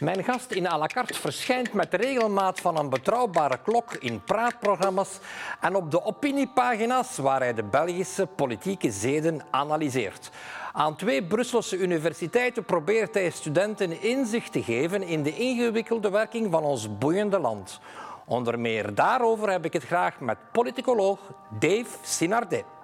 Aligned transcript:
Mijn 0.00 0.24
gast 0.24 0.50
in 0.50 0.66
à 0.66 0.78
la 0.78 0.86
carte 0.86 1.14
verschijnt 1.14 1.72
met 1.72 1.94
regelmaat 1.94 2.60
van 2.60 2.78
een 2.78 2.88
betrouwbare 2.88 3.58
klok 3.62 3.94
in 3.94 4.22
praatprogramma's 4.24 5.18
en 5.60 5.74
op 5.74 5.90
de 5.90 6.04
opiniepagina's 6.04 7.16
waar 7.16 7.40
hij 7.40 7.54
de 7.54 7.62
Belgische 7.62 8.26
politieke 8.26 8.90
zeden 8.90 9.42
analyseert. 9.50 10.30
Aan 10.72 10.96
twee 10.96 11.24
Brusselse 11.24 11.78
universiteiten 11.78 12.64
probeert 12.64 13.14
hij 13.14 13.30
studenten 13.30 14.02
inzicht 14.02 14.52
te 14.52 14.62
geven 14.62 15.02
in 15.02 15.22
de 15.22 15.36
ingewikkelde 15.36 16.10
werking 16.10 16.50
van 16.50 16.62
ons 16.62 16.98
boeiende 16.98 17.38
land. 17.38 17.80
Onder 18.26 18.58
meer 18.58 18.94
daarover 18.94 19.50
heb 19.50 19.64
ik 19.64 19.72
het 19.72 19.84
graag 19.84 20.20
met 20.20 20.38
politicoloog 20.52 21.20
Dave 21.58 21.96
Sinardet. 22.02 22.75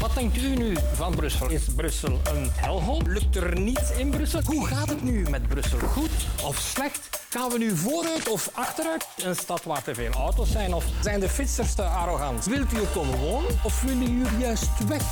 Wat 0.00 0.14
denkt 0.14 0.36
u 0.36 0.56
nu 0.56 0.76
van 0.94 1.14
Brussel? 1.14 1.50
Is 1.50 1.62
Brussel 1.76 2.20
een 2.24 2.50
helhol? 2.52 3.02
Lukt 3.06 3.36
er 3.36 3.60
niets 3.60 3.90
in 3.90 4.10
Brussel? 4.10 4.40
Hoe 4.44 4.66
gaat 4.66 4.88
het 4.88 5.02
nu 5.02 5.26
met 5.30 5.48
Brussel? 5.48 5.78
Goed 5.78 6.10
of 6.44 6.56
slecht? 6.56 7.20
Gaan 7.30 7.50
we 7.50 7.58
nu 7.58 7.76
vooruit 7.76 8.28
of 8.28 8.50
achteruit? 8.52 9.06
Een 9.16 9.36
stad 9.36 9.64
waar 9.64 9.82
te 9.82 9.94
veel 9.94 10.10
auto's 10.10 10.50
zijn? 10.50 10.74
Of 10.74 10.84
zijn 11.02 11.20
de 11.20 11.28
fietsers 11.28 11.74
te 11.74 11.82
arrogant? 11.82 12.44
Wilt 12.44 12.72
u 12.72 12.76
er 12.76 12.86
komen 12.86 13.18
wonen 13.18 13.50
of 13.64 13.82
willen 13.82 14.18
jullie 14.18 14.38
juist 14.38 14.86
weg? 14.88 15.02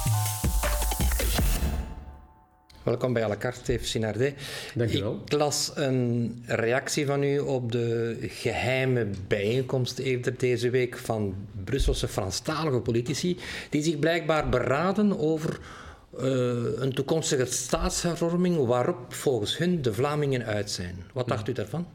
Welkom 2.84 3.12
bij 3.12 3.24
à 3.24 3.28
la 3.28 3.36
carte, 3.36 3.60
Steve 3.60 3.84
Sinardet. 3.84 4.34
Dank 4.74 4.90
je 4.90 5.02
wel. 5.02 5.20
Ik 5.24 5.32
las 5.32 5.72
een 5.74 6.42
reactie 6.46 7.06
van 7.06 7.22
u 7.22 7.38
op 7.38 7.72
de 7.72 8.16
geheime 8.20 9.06
bijeenkomst 9.28 9.98
eerder 9.98 10.38
deze 10.38 10.70
week 10.70 10.98
van 10.98 11.34
Brusselse 11.64 12.08
Franstalige 12.08 12.80
politici, 12.80 13.38
die 13.70 13.82
zich 13.82 13.98
blijkbaar 13.98 14.48
beraden 14.48 15.18
over 15.18 15.58
uh, 16.18 16.22
een 16.76 16.92
toekomstige 16.94 17.44
staatshervorming 17.44 18.66
waarop 18.66 19.14
volgens 19.14 19.58
hun 19.58 19.82
de 19.82 19.94
Vlamingen 19.94 20.44
uit 20.44 20.70
zijn. 20.70 20.96
Wat 21.12 21.28
dacht 21.28 21.48
u 21.48 21.52
daarvan? 21.52 21.86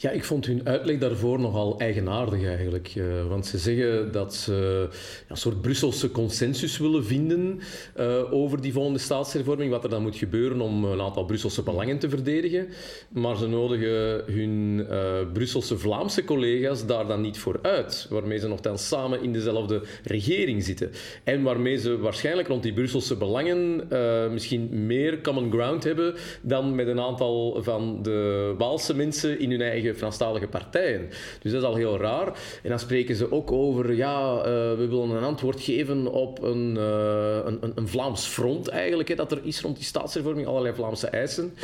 Ja, 0.00 0.10
ik 0.10 0.24
vond 0.24 0.46
hun 0.46 0.60
uitleg 0.64 0.98
daarvoor 0.98 1.40
nogal 1.40 1.78
eigenaardig 1.78 2.44
eigenlijk. 2.44 2.94
Uh, 2.94 3.04
want 3.28 3.46
ze 3.46 3.58
zeggen 3.58 4.12
dat 4.12 4.34
ze 4.34 4.88
een 5.28 5.36
soort 5.36 5.60
Brusselse 5.60 6.10
consensus 6.10 6.78
willen 6.78 7.04
vinden 7.04 7.60
uh, 7.98 8.32
over 8.32 8.60
die 8.60 8.72
volgende 8.72 8.98
staatshervorming, 8.98 9.70
wat 9.70 9.84
er 9.84 9.90
dan 9.90 10.02
moet 10.02 10.16
gebeuren 10.16 10.60
om 10.60 10.84
een 10.84 11.00
aantal 11.00 11.24
Brusselse 11.24 11.62
belangen 11.62 11.98
te 11.98 12.08
verdedigen. 12.08 12.68
Maar 13.08 13.36
ze 13.36 13.46
nodigen 13.46 14.22
hun 14.34 14.86
uh, 14.90 15.32
Brusselse 15.32 15.78
Vlaamse 15.78 16.24
collega's 16.24 16.86
daar 16.86 17.06
dan 17.06 17.20
niet 17.20 17.38
voor 17.38 17.58
uit, 17.62 18.06
waarmee 18.10 18.38
ze 18.38 18.48
nogthans 18.48 18.88
samen 18.88 19.22
in 19.22 19.32
dezelfde 19.32 19.82
regering 20.04 20.64
zitten. 20.64 20.90
En 21.24 21.42
waarmee 21.42 21.76
ze 21.76 21.98
waarschijnlijk 21.98 22.48
rond 22.48 22.62
die 22.62 22.72
Brusselse 22.72 23.16
belangen 23.16 23.86
misschien 24.32 24.86
meer 24.86 25.20
common 25.20 25.50
ground 25.52 25.84
hebben 25.84 26.14
dan 26.42 26.74
met 26.74 26.86
een 26.86 27.00
aantal 27.00 27.62
van 27.62 28.02
de 28.02 28.54
Waalse 28.58 28.94
mensen 28.94 29.38
in 29.40 29.50
hun 29.50 29.60
eigen 29.60 29.86
Franstalige 29.94 30.46
partijen. 30.46 31.08
Dus 31.42 31.52
dat 31.52 31.62
is 31.62 31.68
al 31.68 31.74
heel 31.74 31.98
raar. 31.98 32.26
En 32.62 32.68
dan 32.68 32.78
spreken 32.78 33.14
ze 33.14 33.32
ook 33.32 33.52
over, 33.52 33.94
ja, 33.94 34.36
uh, 34.38 34.44
we 34.44 34.86
willen 34.88 35.10
een 35.10 35.22
antwoord 35.22 35.60
geven 35.60 36.06
op 36.12 36.42
een, 36.42 36.74
uh, 36.76 37.36
een, 37.44 37.72
een, 37.74 37.88
Vlaams 37.88 38.26
front 38.26 38.68
eigenlijk, 38.68 39.08
hè, 39.08 39.14
dat 39.14 39.32
er 39.32 39.40
is 39.42 39.60
rond 39.60 39.76
die 39.76 39.84
staatshervorming, 39.84 40.46
allerlei 40.46 40.74
Vlaamse 40.74 41.06
eisen. 41.06 41.54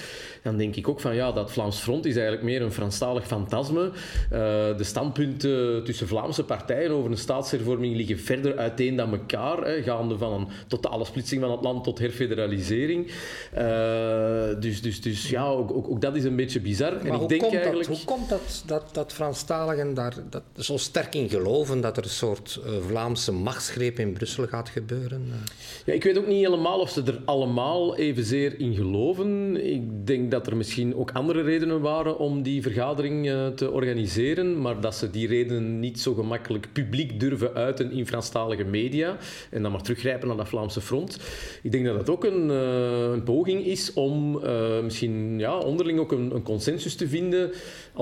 Dan 0.43 0.57
denk 0.57 0.77
ik 0.77 0.89
ook 0.89 1.01
van, 1.01 1.15
ja, 1.15 1.33
dat 1.33 1.53
Vlaams 1.53 1.79
front 1.79 2.05
is 2.05 2.15
eigenlijk 2.15 2.45
meer 2.45 2.63
een 2.63 2.73
Franstalig 2.73 3.27
fantasme. 3.27 3.85
Uh, 3.85 3.91
de 4.77 4.85
standpunten 4.85 5.85
tussen 5.85 6.09
Vlaamse 6.09 6.45
partijen 6.45 6.91
over 6.91 7.11
een 7.11 7.17
staatshervorming 7.17 7.97
liggen 7.97 8.19
verder 8.19 8.57
uiteen 8.57 8.97
dan 8.97 9.13
elkaar, 9.13 9.65
hè, 9.65 9.83
gaande 9.83 10.19
van 10.19 10.33
een 10.33 10.49
totale 10.67 11.05
splitsing 11.05 11.41
van 11.41 11.51
het 11.51 11.63
land 11.63 11.85
tot 11.85 11.99
herfederalisering. 11.99 13.11
dus, 14.61 14.83
dus, 14.83 15.01
dus 15.01 15.31
ja, 15.31 15.47
ook, 15.47 15.73
ook, 15.73 15.89
ook, 15.89 16.01
dat 16.01 16.17
is 16.17 16.25
een 16.25 16.37
beetje 16.37 16.61
bizar. 16.61 16.93
Maar 16.93 17.13
en 17.13 17.21
ik 17.21 17.29
denk 17.29 17.43
eigenlijk... 17.43 17.89
Dat? 17.89 18.05
Komt 18.15 18.29
dat, 18.29 18.63
dat, 18.67 18.89
dat 18.93 19.13
Franstaligen 19.13 19.95
daar 19.95 20.15
dat, 20.31 20.43
zo 20.57 20.77
sterk 20.77 21.15
in 21.15 21.29
geloven 21.29 21.81
dat 21.81 21.97
er 21.97 22.03
een 22.05 22.11
soort 22.11 22.61
uh, 22.67 22.73
Vlaamse 22.87 23.33
machtsgreep 23.33 23.99
in 23.99 24.13
Brussel 24.13 24.47
gaat 24.47 24.69
gebeuren? 24.69 25.33
Ja, 25.87 25.93
ik 25.93 26.05
weet 26.05 26.19
ook 26.19 26.27
niet 26.27 26.45
helemaal 26.45 26.81
of 26.81 26.91
ze 26.91 27.03
er 27.03 27.21
allemaal 27.25 27.97
evenzeer 27.97 28.61
in 28.61 28.75
geloven. 28.75 29.57
Ik 29.67 30.07
denk 30.07 30.31
dat 30.31 30.47
er 30.47 30.57
misschien 30.57 30.97
ook 30.97 31.11
andere 31.11 31.43
redenen 31.43 31.81
waren 31.81 32.19
om 32.19 32.43
die 32.43 32.63
vergadering 32.63 33.27
uh, 33.27 33.47
te 33.47 33.71
organiseren, 33.71 34.61
maar 34.61 34.81
dat 34.81 34.95
ze 34.95 35.11
die 35.11 35.27
redenen 35.27 35.81
niet 35.81 36.01
zo 36.01 36.15
gemakkelijk 36.15 36.69
publiek 36.73 37.21
durven 37.21 37.55
uiten 37.55 37.93
in 37.93 38.07
Franstalige 38.07 38.65
media 38.65 39.17
en 39.51 39.63
dan 39.63 39.73
maar 39.73 39.83
teruggrijpen 39.83 40.29
naar 40.29 40.37
dat 40.37 40.49
Vlaamse 40.49 40.81
front. 40.81 41.19
Ik 41.63 41.73
denk 41.73 41.85
dat 41.85 41.97
dat 41.97 42.11
ook 42.11 42.25
een, 42.25 42.49
uh, 42.51 43.13
een 43.13 43.23
poging 43.23 43.65
is 43.65 43.93
om 43.93 44.43
misschien 44.83 45.39
ja, 45.39 45.59
onderling 45.59 45.99
ook 45.99 46.13
een, 46.13 46.35
een 46.35 46.43
consensus 46.43 46.95
te 46.95 47.09
vinden 47.09 47.53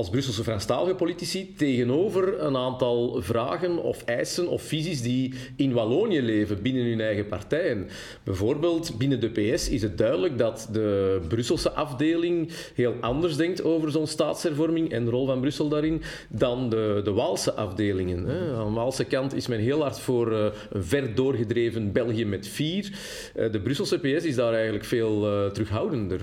als 0.03 0.11
Brusselse 0.11 0.43
Franstalige 0.43 0.95
politici 0.95 1.55
tegenover 1.57 2.41
een 2.41 2.57
aantal 2.57 3.23
vragen 3.23 3.83
of 3.83 4.05
eisen 4.05 4.49
of 4.49 4.63
visies 4.63 5.03
die 5.03 5.35
in 5.57 5.73
Wallonië 5.73 6.23
leven 6.23 6.63
binnen 6.63 6.85
hun 6.85 7.01
eigen 7.01 7.27
partijen. 7.27 7.89
Bijvoorbeeld 8.25 8.99
binnen 8.99 9.21
de 9.21 9.29
PS 9.29 9.69
is 9.69 9.83
het 9.83 9.99
duidelijk 9.99 10.39
dat 10.39 10.69
de 10.73 11.21
Brusselse 11.29 11.71
afdeling 11.71 12.51
heel 12.75 12.95
anders 13.01 13.37
denkt 13.37 13.65
over 13.65 13.91
zo'n 13.91 14.07
staatshervorming 14.07 14.93
en 14.93 15.05
de 15.05 15.11
rol 15.11 15.27
van 15.27 15.41
Brussel 15.41 15.69
daarin 15.69 16.03
dan 16.29 16.71
de, 16.71 17.01
de 17.05 17.13
Waalse 17.13 17.53
afdelingen. 17.53 18.19
Aan 18.57 18.67
de 18.67 18.73
Waalse 18.75 19.05
kant 19.05 19.35
is 19.35 19.47
men 19.47 19.61
heel 19.61 19.81
hard 19.81 19.99
voor 19.99 20.33
uh, 20.33 20.47
een 20.71 20.85
ver 20.85 21.15
doorgedreven 21.15 21.93
België 21.93 22.25
met 22.25 22.49
vier. 22.49 22.91
Uh, 23.37 23.53
de 23.53 23.61
Brusselse 23.61 23.99
PS 23.99 24.25
is 24.25 24.35
daar 24.35 24.53
eigenlijk 24.53 24.85
veel 24.85 25.45
uh, 25.45 25.51
terughoudender 25.51 26.21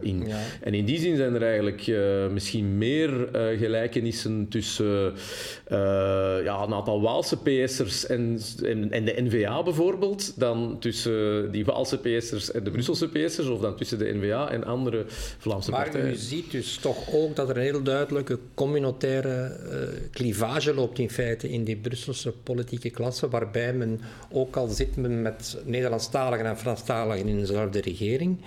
in. 0.00 0.26
Ja. 0.26 0.38
En 0.60 0.74
in 0.74 0.84
die 0.84 0.98
zin 0.98 1.16
zijn 1.16 1.34
er 1.34 1.42
eigenlijk 1.42 1.90
misschien 2.32 2.78
meer 2.78 3.09
uh, 3.12 3.58
gelijkenissen 3.58 4.48
tussen 4.48 5.12
uh, 5.72 5.78
ja, 6.44 6.62
een 6.62 6.74
aantal 6.74 7.00
Waalse 7.00 7.36
PS'ers 7.36 8.06
en, 8.06 8.40
en, 8.62 8.90
en, 8.90 9.04
de 9.04 9.14
NVA 9.16 9.62
bijvoorbeeld, 9.62 10.40
dan 10.40 10.76
tussen 10.80 11.50
die 11.50 11.64
Waalse 11.64 11.98
PS'ers 11.98 12.50
en 12.52 12.64
de 12.64 12.70
Brusselse 12.70 13.08
PS'ers, 13.08 13.48
of 13.48 13.60
dan 13.60 13.76
tussen 13.76 13.98
de 13.98 14.12
NVA 14.14 14.50
en 14.50 14.64
andere 14.64 15.04
Vlaamse 15.38 15.70
maar 15.70 15.82
partijen. 15.82 16.06
Maar 16.06 16.14
u 16.14 16.18
ziet 16.18 16.50
dus 16.50 16.76
toch 16.76 17.14
ook 17.14 17.36
dat 17.36 17.48
er 17.48 17.56
een 17.56 17.62
heel 17.62 17.82
duidelijke 17.82 18.38
communautaire 18.54 19.58
uh, 19.64 19.76
clivage 20.10 20.74
loopt 20.74 20.98
in 20.98 21.10
feite 21.10 21.50
in 21.50 21.64
die 21.64 21.76
Brusselse 21.76 22.32
politieke 22.32 22.90
klasse, 22.90 23.28
waarbij 23.28 23.72
men, 23.72 24.00
ook 24.30 24.56
al 24.56 24.68
zit 24.68 24.96
men 24.96 25.22
met 25.22 25.58
Nederlandstaligen 25.64 26.46
en 26.46 26.58
Franstaligen 26.58 27.28
in 27.28 27.38
dezelfde 27.38 27.80
regering, 27.80 28.38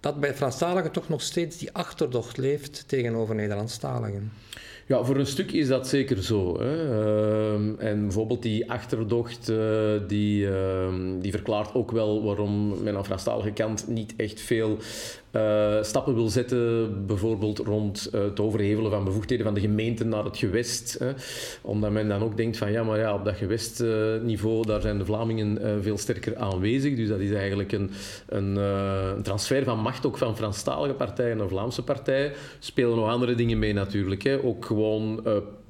dat 0.00 0.20
bij 0.20 0.34
Franstaligen 0.34 0.92
toch 0.92 1.08
nog 1.08 1.22
steeds 1.22 1.58
die 1.58 1.72
achterdocht 1.72 2.36
leeft 2.36 2.84
tegenover 2.88 3.34
Nederlandstaligen. 3.34 4.32
Ja, 4.88 5.04
voor 5.04 5.16
een 5.16 5.26
stuk 5.26 5.52
is 5.52 5.68
dat 5.68 5.88
zeker 5.88 6.22
zo. 6.22 6.60
Hè. 6.60 6.84
Uh, 6.84 7.54
en 7.78 8.02
bijvoorbeeld 8.02 8.42
die 8.42 8.70
achterdocht, 8.70 9.48
uh, 9.48 9.58
die, 10.06 10.44
uh, 10.44 10.88
die 11.20 11.32
verklaart 11.32 11.74
ook 11.74 11.90
wel 11.90 12.24
waarom 12.24 12.82
men 12.82 12.96
aan 12.96 13.04
Franstalige 13.04 13.50
kant 13.50 13.88
niet 13.88 14.14
echt 14.16 14.40
veel 14.40 14.78
uh, 15.32 15.82
stappen 15.82 16.14
wil 16.14 16.28
zetten, 16.28 17.06
bijvoorbeeld 17.06 17.58
rond 17.58 18.10
uh, 18.14 18.20
het 18.20 18.40
overhevelen 18.40 18.90
van 18.90 19.04
bevoegdheden 19.04 19.44
van 19.44 19.54
de 19.54 19.60
gemeenten 19.60 20.08
naar 20.08 20.24
het 20.24 20.36
gewest. 20.36 20.96
Hè. 20.98 21.10
Omdat 21.62 21.90
men 21.90 22.08
dan 22.08 22.22
ook 22.22 22.36
denkt 22.36 22.56
van 22.56 22.72
ja, 22.72 22.82
maar 22.82 22.98
ja, 22.98 23.14
op 23.14 23.24
dat 23.24 23.36
gewestniveau, 23.36 24.66
daar 24.66 24.80
zijn 24.80 24.98
de 24.98 25.04
Vlamingen 25.04 25.58
uh, 25.62 25.72
veel 25.80 25.98
sterker 25.98 26.36
aanwezig. 26.36 26.96
Dus 26.96 27.08
dat 27.08 27.20
is 27.20 27.32
eigenlijk 27.32 27.72
een, 27.72 27.90
een, 28.28 28.56
een, 28.56 29.22
transfer 29.22 29.64
van 29.64 29.78
macht 29.78 30.06
ook 30.06 30.18
van 30.18 30.36
Franstalige 30.36 30.94
partijen 30.94 31.36
naar 31.36 31.48
Vlaamse 31.48 31.82
partijen. 31.82 32.32
Spelen 32.58 32.96
nog 32.96 33.08
andere 33.08 33.34
dingen 33.34 33.58
mee 33.58 33.72
natuurlijk. 33.72 34.22
Hè. 34.22 34.42
Ook 34.42 34.64
gewoon 34.64 35.22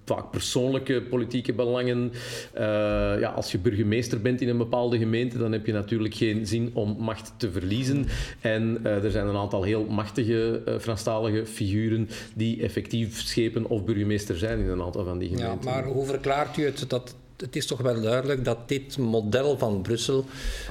vaak 0.09 0.31
persoonlijke 0.31 1.03
politieke 1.03 1.53
belangen. 1.53 2.13
Uh, 2.55 2.61
ja, 3.21 3.33
als 3.37 3.53
je 3.53 3.59
burgemeester 3.59 4.21
bent 4.21 4.41
in 4.41 4.49
een 4.49 4.59
bepaalde 4.59 4.99
gemeente, 4.99 5.39
dan 5.39 5.53
heb 5.53 5.67
je 5.67 5.73
natuurlijk 5.73 6.15
geen 6.15 6.47
zin 6.47 6.71
om 6.75 6.97
macht 6.99 7.33
te 7.37 7.51
verliezen. 7.51 8.07
En 8.41 8.79
uh, 8.83 9.05
er 9.05 9.11
zijn 9.11 9.27
een 9.27 9.37
aantal 9.37 9.63
heel 9.63 9.85
machtige 9.85 10.63
uh, 10.69 10.75
Franstalige 10.79 11.47
figuren 11.47 12.09
die 12.35 12.63
effectief 12.63 13.21
schepen 13.21 13.69
of 13.69 13.85
burgemeester 13.85 14.39
zijn 14.39 14.59
in 14.59 14.69
een 14.69 14.83
aantal 14.83 15.05
van 15.05 15.19
die 15.19 15.29
gemeenten. 15.29 15.71
Ja, 15.71 15.71
maar 15.71 15.85
hoe 15.85 16.07
verklaart 16.07 16.57
u 16.57 16.65
het 16.65 16.85
dat 16.89 17.15
het 17.41 17.57
is 17.57 17.67
toch 17.67 17.81
wel 17.81 18.01
duidelijk 18.01 18.45
dat 18.45 18.69
dit 18.69 18.99
model 18.99 19.59
van 19.59 19.83
Brussel 19.83 20.25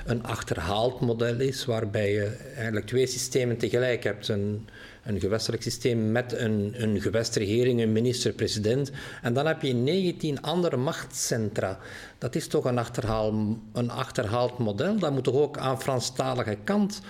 een 0.05 0.23
achterhaald 0.23 0.99
model 0.99 1.39
is, 1.39 1.65
waarbij 1.65 2.11
je 2.11 2.25
eigenlijk 2.55 2.85
twee 2.85 3.07
systemen 3.07 3.57
tegelijk 3.57 4.03
hebt. 4.03 4.27
Een, 4.27 4.67
een 5.07 5.19
gewestelijk 5.19 5.63
systeem 5.63 6.11
met 6.11 6.33
een, 6.33 6.73
een 6.77 7.01
gewestregering, 7.01 7.81
een 7.81 7.91
minister-president. 7.91 8.91
En 9.21 9.33
dan 9.33 9.45
heb 9.45 9.61
je 9.61 9.73
19 9.73 10.41
andere 10.41 10.77
machtscentra. 10.77 11.79
Dat 12.17 12.35
is 12.35 12.47
toch 12.47 12.65
een 12.65 12.77
achterhaald, 12.77 13.57
een 13.73 13.91
achterhaald 13.91 14.57
model? 14.57 14.99
Dat 14.99 15.11
moet 15.11 15.23
toch 15.23 15.35
ook 15.35 15.57
aan 15.57 15.81
Franstalige 15.81 16.57
kant 16.63 17.01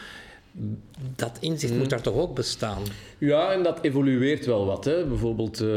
dat 1.15 1.37
inzicht 1.39 1.73
moet 1.73 1.89
daar 1.89 2.01
toch 2.01 2.15
ook 2.15 2.35
bestaan? 2.35 2.81
Ja, 3.17 3.51
en 3.51 3.63
dat 3.63 3.79
evolueert 3.81 4.45
wel 4.45 4.65
wat. 4.65 4.85
Hè. 4.85 5.05
Bijvoorbeeld 5.05 5.61
uh, 5.61 5.67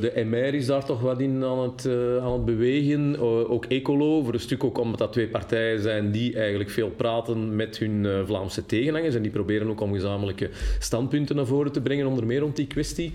de 0.00 0.22
MR 0.26 0.54
is 0.54 0.66
daar 0.66 0.84
toch 0.84 1.00
wat 1.00 1.20
in 1.20 1.44
aan 1.44 1.58
het, 1.58 1.84
uh, 1.84 2.16
aan 2.16 2.32
het 2.32 2.44
bewegen. 2.44 3.12
Uh, 3.12 3.50
ook 3.50 3.64
Ecolo, 3.64 4.22
voor 4.22 4.34
een 4.34 4.40
stuk 4.40 4.64
ook 4.64 4.78
omdat 4.78 4.98
dat 4.98 5.12
twee 5.12 5.28
partijen 5.28 5.80
zijn 5.82 6.10
die 6.10 6.34
eigenlijk 6.34 6.70
veel 6.70 6.90
praten 6.90 7.56
met 7.56 7.78
hun 7.78 8.26
Vlaamse 8.26 8.66
tegenhangers. 8.66 9.14
En 9.14 9.22
die 9.22 9.30
proberen 9.30 9.68
ook 9.68 9.80
om 9.80 9.92
gezamenlijke 9.92 10.50
standpunten 10.78 11.36
naar 11.36 11.46
voren 11.46 11.72
te 11.72 11.80
brengen, 11.80 12.06
onder 12.06 12.26
meer 12.26 12.40
rond 12.40 12.56
die 12.56 12.66
kwestie. 12.66 13.12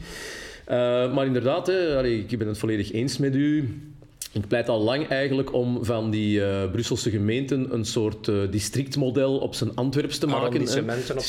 maar 1.14 1.26
inderdaad, 1.26 1.68
hè, 1.68 1.98
allee, 1.98 2.26
ik 2.28 2.38
ben 2.38 2.48
het 2.48 2.58
volledig 2.58 2.92
eens 2.92 3.18
met 3.18 3.36
u. 3.36 3.80
Ik 4.36 4.48
pleit 4.48 4.70
al 4.70 4.82
lang 4.82 5.08
eigenlijk 5.08 5.54
om 5.54 5.86
van 5.86 6.10
die 6.10 6.40
uh, 6.40 6.72
Brusselse 6.72 7.10
gemeenten 7.10 7.74
een 7.74 7.86
soort 7.86 8.28
uh, 8.28 8.52
districtmodel 8.52 9.38
op 9.38 9.56
zijn 9.56 9.76
Antwerps 9.76 10.18
te 10.18 10.28
maken. 10.28 10.60
het, 10.60 10.70
is 10.70 10.76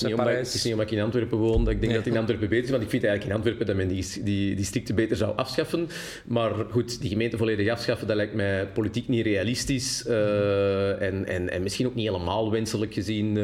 niet 0.03 0.15
omdat, 0.15 0.29
het 0.29 0.55
is 0.55 0.65
niet 0.65 0.73
omdat 0.73 0.91
ik 0.91 0.97
in 0.97 1.05
Antwerpen 1.05 1.39
woon 1.39 1.65
dat 1.65 1.73
ik 1.73 1.81
denk 1.81 1.93
dat 1.93 2.05
het 2.05 2.13
in 2.13 2.19
Antwerpen 2.19 2.49
beter 2.49 2.65
is, 2.65 2.71
want 2.71 2.83
ik 2.83 2.91
vind 2.91 3.05
eigenlijk 3.05 3.33
in 3.33 3.37
Antwerpen 3.37 3.67
dat 3.67 3.77
men 3.77 3.89
die, 3.89 4.23
die 4.23 4.55
districten 4.55 4.95
beter 4.95 5.17
zou 5.17 5.37
afschaffen. 5.37 5.89
Maar 6.25 6.53
goed, 6.71 7.01
die 7.01 7.11
gemeenten 7.11 7.39
volledig 7.39 7.71
afschaffen, 7.71 8.07
dat 8.07 8.17
lijkt 8.17 8.35
mij 8.35 8.67
politiek 8.67 9.09
niet 9.09 9.25
realistisch 9.25 10.05
uh, 10.07 11.03
en, 11.03 11.27
en, 11.27 11.51
en 11.51 11.63
misschien 11.63 11.87
ook 11.87 11.95
niet 11.95 12.07
helemaal 12.07 12.51
wenselijk 12.51 12.95
gezien, 12.95 13.39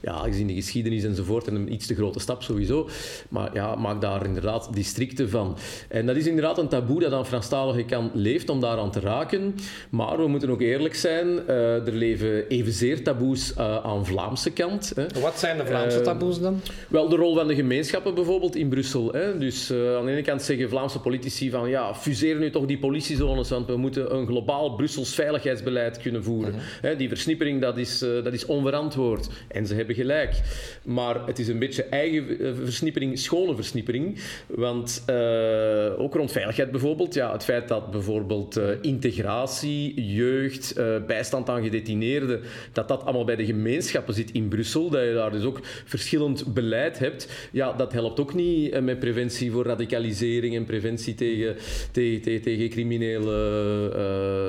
ja, 0.00 0.18
gezien 0.18 0.46
de 0.46 0.54
geschiedenis 0.54 1.04
enzovoort 1.04 1.46
en 1.46 1.54
een 1.54 1.72
iets 1.72 1.86
te 1.86 1.94
grote 1.94 2.20
stap 2.20 2.42
sowieso. 2.42 2.88
Maar 3.28 3.50
ja, 3.54 3.74
maak 3.74 4.00
daar 4.00 4.26
inderdaad 4.26 4.74
districten 4.74 5.30
van. 5.30 5.58
En 5.88 6.06
dat 6.06 6.16
is 6.16 6.26
inderdaad 6.26 6.58
een 6.58 6.68
taboe 6.68 7.00
dat 7.00 7.12
aan 7.12 7.26
Franstalige 7.26 7.84
kant 7.84 8.14
leeft 8.14 8.48
om 8.48 8.60
daaraan 8.60 8.90
te 8.92 9.00
raken. 9.00 9.54
Maar 9.90 10.16
we 10.16 10.26
moeten 10.26 10.50
ook 10.50 10.60
eerlijk 10.60 10.94
zijn, 10.94 11.26
uh, 11.26 11.86
er 11.86 11.92
leven 11.92 12.48
evenzeer 12.48 13.02
taboes 13.02 13.52
uh, 13.58 13.84
aan 13.84 14.06
Vlaamse 14.06 14.50
kant. 14.50 14.92
Hè. 14.94 15.20
Wat 15.20 15.38
zijn 15.38 15.56
de 15.56 15.66
Vlaamse 15.66 15.98
uh, 15.98 16.04
taboes 16.04 16.40
dan? 16.40 16.60
Wel, 16.88 17.08
de 17.08 17.16
rol 17.16 17.34
van 17.34 17.46
de 17.46 17.54
gemeenschappen 17.54 18.14
bijvoorbeeld 18.14 18.56
in 18.56 18.68
Brussel. 18.68 19.12
Hè. 19.12 19.38
Dus 19.38 19.70
aan 19.70 20.04
de 20.04 20.12
ene 20.12 20.22
kant 20.22 20.42
zeggen 20.42 20.68
Vlaamse 20.68 21.00
politici 21.00 21.50
van 21.50 21.68
ja, 21.68 21.94
fuseer 21.94 22.38
nu 22.38 22.50
toch 22.50 22.66
die 22.66 22.78
politiezones, 22.78 23.48
want 23.48 23.66
we 23.66 23.76
moeten 23.76 24.14
een 24.14 24.26
globaal 24.26 24.74
Brussels 24.74 25.14
veiligheidsbeleid 25.14 25.98
kunnen 25.98 26.24
voeren. 26.24 26.52
-huh. 26.52 26.62
hè, 26.80 26.96
die 26.96 27.08
versnippering, 27.08 27.60
dat 27.60 27.78
is, 27.78 27.98
dat 27.98 28.32
is 28.32 28.46
onverantwoord. 28.46 29.28
En 29.48 29.66
ze 29.66 29.74
hebben 29.74 29.94
gelijk. 29.94 30.40
Maar 30.84 31.26
het 31.26 31.38
is 31.38 31.48
een 31.48 31.58
beetje 31.58 31.84
eigen 31.84 32.56
versnippering, 32.56 33.18
schone 33.18 33.54
versnippering. 33.54 34.18
Want 34.46 35.04
ook 35.98 36.14
rond 36.14 36.32
veiligheid 36.32 36.70
bijvoorbeeld, 36.70 37.14
ja, 37.14 37.32
het 37.32 37.44
feit 37.44 37.68
dat 37.68 37.90
bijvoorbeeld 37.90 38.60
integratie, 38.82 40.06
jeugd, 40.12 40.78
uh, 40.78 40.96
bijstand 41.06 41.48
aan 41.48 41.62
gedetineerden, 41.62 42.40
dat 42.72 42.88
dat 42.88 43.04
allemaal 43.04 43.24
bij 43.24 43.36
de 43.36 43.44
gemeenschappen 43.44 44.14
zit 44.14 44.30
in 44.30 44.48
Brussel, 44.48 44.90
dat 44.90 45.02
je 45.02 45.14
daar 45.14 45.32
dus 45.32 45.44
ook 45.44 45.60
verschillend 45.84 46.54
beleid 46.54 46.98
hebt, 46.98 47.48
ja, 47.52 47.72
dat 47.72 47.92
helpt 47.92 48.20
ook 48.20 48.34
niet 48.34 48.72
uh, 48.72 48.80
met 48.80 48.98
preventie 48.98 49.50
voor 49.50 49.64
radicalisering 49.64 50.56
en 50.56 50.64
preventie 50.64 51.14
tegen, 51.14 51.56
tegen, 51.90 52.22
tegen, 52.22 52.42
tegen 52.42 52.68
criminele 52.68 53.92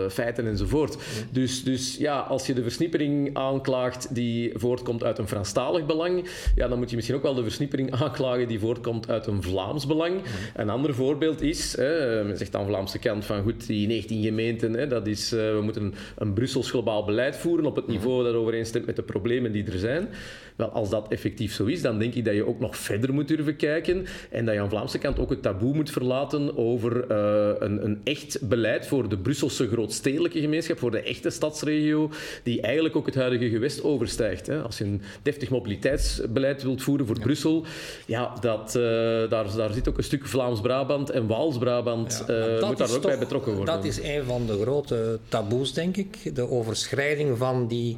uh, 0.06 0.10
feiten 0.12 0.48
enzovoort. 0.48 0.98
Dus, 1.32 1.64
dus 1.64 1.98
ja, 1.98 2.20
als 2.20 2.48
je 2.48 2.54
de 2.54 2.62
versnippering 2.62 3.38
aanklaagt 3.38 4.16
die 4.16 4.52
voortkomt 4.56 5.04
uit 5.04 5.18
een 5.18 5.28
Franstalig 5.28 5.86
belang, 5.86 6.30
ja, 6.56 6.68
dan 6.68 6.78
moet 6.78 6.90
je 6.90 6.96
misschien 6.96 7.18
ook 7.18 7.24
wel 7.24 7.34
de 7.34 7.44
versnippering 7.44 7.92
aanklagen 8.02 8.48
die 8.48 8.60
voortkomt 8.60 9.10
uit 9.10 9.28
een 9.28 9.44
Vlaams 9.44 9.86
belang. 9.86 10.22
Een 10.56 10.70
ander 10.70 10.94
voorbeeld 10.94 11.42
is, 11.42 11.76
men 11.76 12.38
zegt 12.38 12.56
aan 12.56 12.62
de 12.62 12.68
Vlaamse 12.68 13.00
kant 13.00 13.26
van 13.26 13.42
goed, 13.42 13.68
die 13.68 13.88
19 13.88 14.22
gemeenten. 14.24 14.74
Hè, 14.74 14.88
dat 14.88 15.08
is, 15.08 15.34
uh, 15.34 15.40
we 15.40 15.62
moeten 15.62 15.84
een, 15.84 15.94
een 16.18 16.34
Brussels 16.34 16.70
globaal 16.70 17.06
beleid 17.06 17.36
voeren 17.36 17.66
op 17.66 17.76
het 17.76 17.88
niveau 17.88 18.24
dat 18.24 18.34
overeenstemt 18.34 18.86
met 18.86 18.96
de 18.96 19.04
problemen 19.04 19.52
die 19.52 19.66
er 19.66 19.80
zijn. 19.80 20.08
Wel, 20.56 20.70
als 20.70 20.90
dat 20.90 21.06
effectief 21.10 21.54
zo 21.54 21.66
is, 21.66 21.82
dan 21.82 22.00
denk 22.00 22.14
ik 22.14 22.26
dat 22.26 22.34
je 22.34 22.48
ook 22.48 22.60
nog 22.60 22.78
verder 22.78 23.14
moet 23.14 23.28
durven 23.28 23.56
kijken 23.56 24.06
en 24.30 24.46
dat 24.46 24.54
je 24.54 24.60
aan 24.60 24.70
de 24.70 24.76
Vlaamse 24.76 24.98
kant 24.98 25.20
ook 25.20 25.30
het 25.30 25.42
taboe 25.42 25.74
moet 25.74 25.92
verlaten 25.92 26.58
over 26.58 27.12
uh, 27.12 27.52
een, 27.60 27.86
een, 27.86 28.02
echt 28.04 28.48
beleid 28.48 28.88
voor 28.88 29.10
de 29.10 29.18
Brusselse 29.18 29.68
grootstedelijke 29.68 30.40
gemeenschap, 30.40 30.78
voor 30.78 30.92
de 30.92 31.02
echte 31.02 31.30
stadsregio, 31.30 32.10
die 32.44 32.62
eigenlijk 32.62 32.96
ook 32.96 33.06
het 33.06 33.16
huidige 33.16 33.50
gewest 33.50 33.84
overstijgt. 33.84 34.48
Hè. 34.48 34.62
Als 34.62 34.78
je 34.78 34.84
een 34.84 35.02
deftig 35.22 35.50
mobiliteitsbeleid 35.50 36.64
wilt 36.64 36.82
voeren 36.82 37.06
voor 37.06 37.18
ja. 37.18 37.24
Brussel, 37.24 37.66
ja, 38.06 38.34
dat, 38.42 38.76
uh, 38.78 38.84
daar, 39.30 39.56
daar 39.56 39.74
zit 39.74 39.90
ook 39.90 39.98
een 39.98 40.04
stuk 40.04 40.26
Vlaams-Brabant 40.26 41.10
en 41.10 41.28
Waals-Brabant 41.28 42.24
ja, 42.28 42.68
moet 42.68 42.78
daar 42.78 42.92
ook 42.92 43.02
toch, 43.02 43.02
bij 43.02 43.18
betrokken 43.18 43.56
worden. 43.56 43.76
Dat 43.76 43.86
is 43.86 44.00
van 44.22 44.46
de 44.46 44.62
grote 44.62 45.20
taboes, 45.30 45.74
denk 45.74 45.98
ik. 45.98 46.36
De 46.36 46.50
overschrijding 46.50 47.38
van 47.38 47.68
die, 47.68 47.98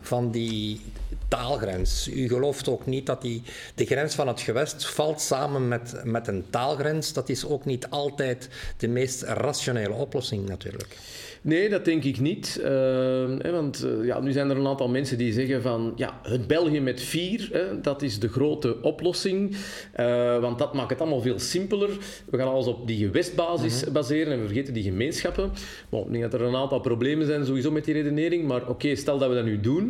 van 0.00 0.30
die 0.30 0.80
taalgrens. 1.28 2.08
U 2.08 2.28
gelooft 2.28 2.68
ook 2.68 2.86
niet 2.86 3.06
dat 3.06 3.22
die, 3.22 3.42
de 3.74 3.86
grens 3.86 4.14
van 4.14 4.28
het 4.28 4.40
gewest 4.40 4.86
valt 4.86 5.20
samen 5.20 5.68
met, 5.68 6.00
met 6.04 6.28
een 6.28 6.44
taalgrens. 6.50 7.12
Dat 7.12 7.28
is 7.28 7.46
ook 7.46 7.64
niet 7.64 7.90
altijd 7.90 8.48
de 8.76 8.88
meest 8.88 9.22
rationele 9.22 9.94
oplossing 9.94 10.48
natuurlijk. 10.48 10.96
Nee, 11.42 11.68
dat 11.68 11.84
denk 11.84 12.04
ik 12.04 12.20
niet. 12.20 12.60
Uh, 12.62 13.52
want 13.52 13.84
uh, 13.84 14.06
ja, 14.06 14.20
nu 14.20 14.32
zijn 14.32 14.50
er 14.50 14.56
een 14.56 14.66
aantal 14.66 14.88
mensen 14.88 15.18
die 15.18 15.32
zeggen 15.32 15.62
van 15.62 15.92
ja, 15.96 16.20
het 16.22 16.46
België 16.46 16.80
met 16.80 17.00
vier, 17.00 17.48
hè, 17.52 17.80
dat 17.80 18.02
is 18.02 18.18
de 18.18 18.28
grote 18.28 18.82
oplossing. 18.82 19.56
Uh, 20.00 20.40
want 20.40 20.58
dat 20.58 20.74
maakt 20.74 20.90
het 20.90 21.00
allemaal 21.00 21.20
veel 21.20 21.38
simpeler. 21.38 21.90
We 22.30 22.38
gaan 22.38 22.48
alles 22.48 22.66
op 22.66 22.86
die 22.86 23.06
gewestbasis 23.06 23.80
-huh. 23.80 23.92
baseren 23.92 24.32
en 24.32 24.40
we 24.40 24.46
vergeten 24.46 24.74
die 24.74 24.82
gemeenschappen. 24.82 25.50
Bon, 25.88 26.06
ik 26.06 26.10
denk 26.10 26.30
dat 26.30 26.40
er 26.40 26.46
een 26.46 26.56
aantal 26.56 26.80
problemen 26.80 27.26
zijn 27.26 27.46
sowieso 27.46 27.70
met 27.70 27.84
die 27.84 27.94
redenering. 27.94 28.46
Maar 28.46 28.60
oké, 28.60 28.70
okay, 28.70 28.94
stel 28.94 29.18
dat 29.18 29.28
we 29.28 29.34
dat 29.34 29.44
nu 29.44 29.60
doen. 29.60 29.89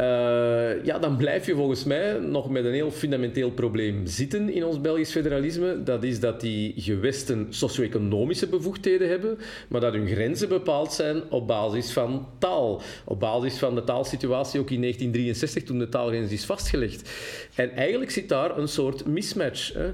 Uh, 0.00 0.84
ja, 0.84 0.98
dan 0.98 1.16
blijf 1.16 1.46
je 1.46 1.54
volgens 1.54 1.84
mij 1.84 2.18
nog 2.18 2.50
met 2.50 2.64
een 2.64 2.72
heel 2.72 2.90
fundamenteel 2.90 3.50
probleem 3.50 4.06
zitten 4.06 4.52
in 4.52 4.64
ons 4.64 4.80
Belgisch 4.80 5.10
federalisme. 5.10 5.82
Dat 5.82 6.04
is 6.04 6.20
dat 6.20 6.40
die 6.40 6.74
gewesten 6.76 7.46
socio-economische 7.50 8.46
bevoegdheden 8.46 9.08
hebben, 9.08 9.38
maar 9.68 9.80
dat 9.80 9.92
hun 9.92 10.08
grenzen 10.08 10.48
bepaald 10.48 10.92
zijn 10.92 11.30
op 11.30 11.46
basis 11.46 11.92
van 11.92 12.26
taal. 12.38 12.82
Op 13.04 13.20
basis 13.20 13.58
van 13.58 13.74
de 13.74 13.84
taalsituatie 13.84 14.60
ook 14.60 14.70
in 14.70 14.80
1963, 14.80 15.62
toen 15.62 15.78
de 15.78 15.88
taalgrens 15.88 16.32
is 16.32 16.44
vastgelegd. 16.44 17.10
En 17.54 17.70
eigenlijk 17.70 18.10
zit 18.10 18.28
daar 18.28 18.58
een 18.58 18.68
soort 18.68 19.06
mismatch. 19.06 19.72
Hè. 19.72 19.92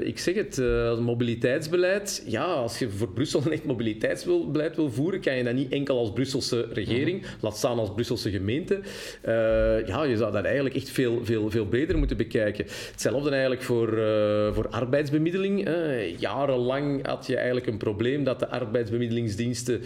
Uh, 0.00 0.06
ik 0.06 0.18
zeg 0.18 0.34
het, 0.34 0.58
uh, 0.58 0.98
mobiliteitsbeleid. 0.98 2.22
Ja, 2.26 2.44
als 2.44 2.78
je 2.78 2.90
voor 2.90 3.08
Brussel 3.08 3.42
een 3.44 3.52
echt 3.52 3.64
mobiliteitsbeleid 3.64 4.76
wil 4.76 4.90
voeren, 4.90 5.20
kan 5.20 5.36
je 5.36 5.44
dat 5.44 5.54
niet 5.54 5.72
enkel 5.72 5.98
als 5.98 6.12
Brusselse 6.12 6.68
regering, 6.72 7.20
mm-hmm. 7.20 7.36
laat 7.40 7.56
staan 7.56 7.78
als 7.78 7.92
Brusselse 7.94 8.30
gemeente 8.30 8.46
gemeente. 8.48 8.80
Uh, 9.28 9.86
ja, 9.86 10.02
je 10.04 10.16
zou 10.16 10.32
dat 10.32 10.44
eigenlijk 10.44 10.74
echt 10.74 10.90
veel, 10.90 11.20
veel, 11.22 11.50
veel 11.50 11.66
breder 11.66 11.98
moeten 11.98 12.16
bekijken. 12.16 12.64
Hetzelfde 12.90 13.30
eigenlijk 13.30 13.62
voor, 13.62 13.98
uh, 13.98 14.52
voor 14.52 14.68
arbeidsbemiddeling. 14.70 15.68
Uh, 15.68 16.18
jarenlang 16.18 17.06
had 17.06 17.26
je 17.26 17.36
eigenlijk 17.36 17.66
een 17.66 17.76
probleem 17.76 18.24
dat 18.24 18.38
de 18.38 18.48
arbeidsbemiddelingsdiensten 18.48 19.80